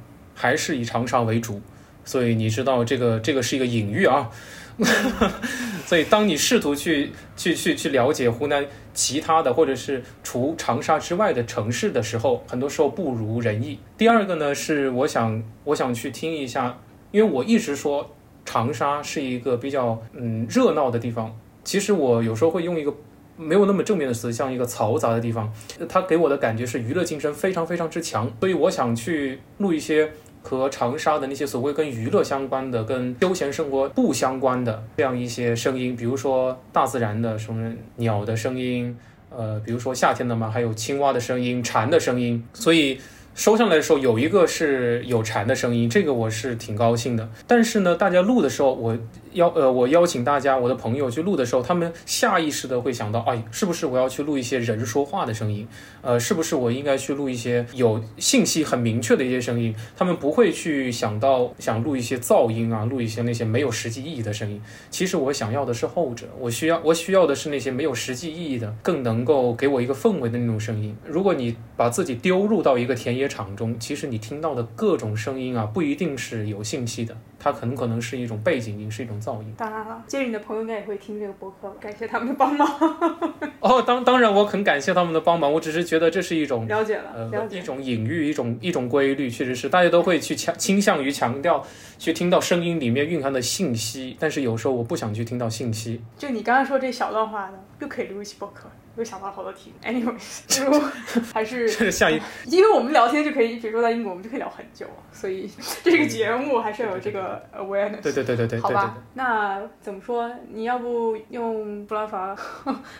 [0.41, 1.61] 还是以长沙为主。
[2.05, 4.31] 所以你知道这个这个是一个隐喻啊。
[5.85, 8.65] 所以当你试图去去去去了解湖南
[8.95, 13.79] 其他的或者是除长沙之外的城市的时候，很多时候不如人意。
[13.99, 16.79] 第二个呢是我想我想去听一下。
[17.13, 18.15] 因为我一直说
[18.45, 22.95] 长沙是一个比较嗯热闹的地方，其实我有时候会用一个
[23.37, 25.53] 没有那么正面的词，像一个嘈杂的地方，
[25.89, 30.13] 它给我的感觉是娱乐精神非常非常之强，所以我想去录一些
[30.43, 38.97] 和长沙的那些所谓跟娱乐相关的、跟休闲生活不相关的这样一些声音，比如说大自然的什么鸟的声音，
[39.31, 42.99] 呃，比如说夏天的嘛，还有青蛙的声音、蝉的声音，所以。
[43.33, 47.31] 收上来的时候有一个是有蝉的声音，这个我是挺高兴的。
[47.47, 48.99] 但是呢，大家录的时候，我
[49.33, 55.67] 邀呃我邀请大家，我的朋友去录的时候，他们下意识的会想到，哎，是不是我要去录一些人说话的声音？
[56.03, 59.75] 呃，是不是我应该去录一些有信息很明确的一些声音？
[59.97, 64.61] 他们不会去想到想录一些噪音啊，录一些那些没有实际意义的声音。
[64.91, 70.95] 其实我想要的是后者，我需要我需要的是那些没有实际意义的，更能够给我一个氛围的那种声音。
[71.07, 73.31] 如果你把自己丢入到一个田野。
[73.31, 79.55] 场中，其实你听到的各种声音啊，不一定是有信息的，它很可能是一种背景音，是一种噪音。
[79.57, 82.69] 当然了，接着你的朋友应该也会听这个播客， 感谢他们的帮忙。
[83.61, 85.51] 哦，当当然，我很感谢他们的帮忙。
[85.53, 91.65] 我只是觉得这是一种了解了，呃，一种隐喻，一种一种规律，确实是大家都会去强倾向于强调
[91.99, 96.03] 去听到声音里面蕴含的信息，但是有时候我不想去听到信息。
[96.19, 98.69] 就你刚刚说这小段话呢，又可以录一期播客。
[98.97, 100.81] 又想到好多题，anyways，如
[101.33, 105.51] 还是下一， 因为我们聊天就可以，比如说在英国，我们就可以聊很久，所以
[105.83, 108.03] 这个节目还是要有这个 awareness。
[108.03, 110.31] 对对对对对，好吧，那怎么说？
[110.53, 112.37] 你要不用布拉法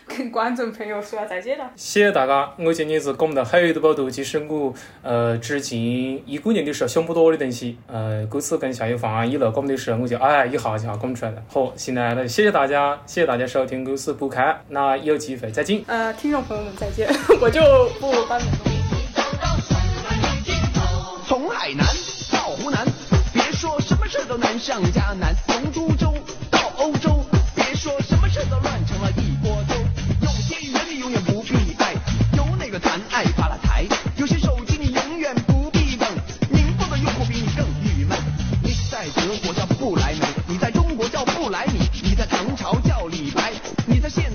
[0.07, 1.69] 跟观众朋友说下再见了？
[1.75, 11.43] 谢谢大家，我今天是讲的海的报道，其实我呃之前一九年的时候想不到的东西，呃，这次跟下一方案一路讲的时候，我就哎一下就讲出来了。
[11.47, 15.80] 好，现在呢，谢谢大家，谢谢大家收听《故事不看》，那有机会再见。
[15.87, 17.09] 呃，听众朋友们再见，
[17.41, 17.61] 我就
[17.99, 18.45] 不搬了。
[21.27, 21.85] 从海南
[22.31, 22.85] 到湖南，
[23.33, 26.13] 别说什么事都难上加难；从株洲
[26.49, 27.23] 到欧洲，
[27.55, 29.75] 别说什么事都乱成了一锅粥。
[30.21, 31.93] 有些语言你永远不必爱，
[32.35, 33.85] 有哪个谈爱发了财？
[34.17, 36.07] 有些手机你永远不必等，
[36.49, 38.17] 宁波的用户比你更郁闷。
[38.61, 43.53] 你在德国叫布莱梅，你在中国叫布莱米，你在唐朝叫李白，
[43.87, 44.31] 你在现。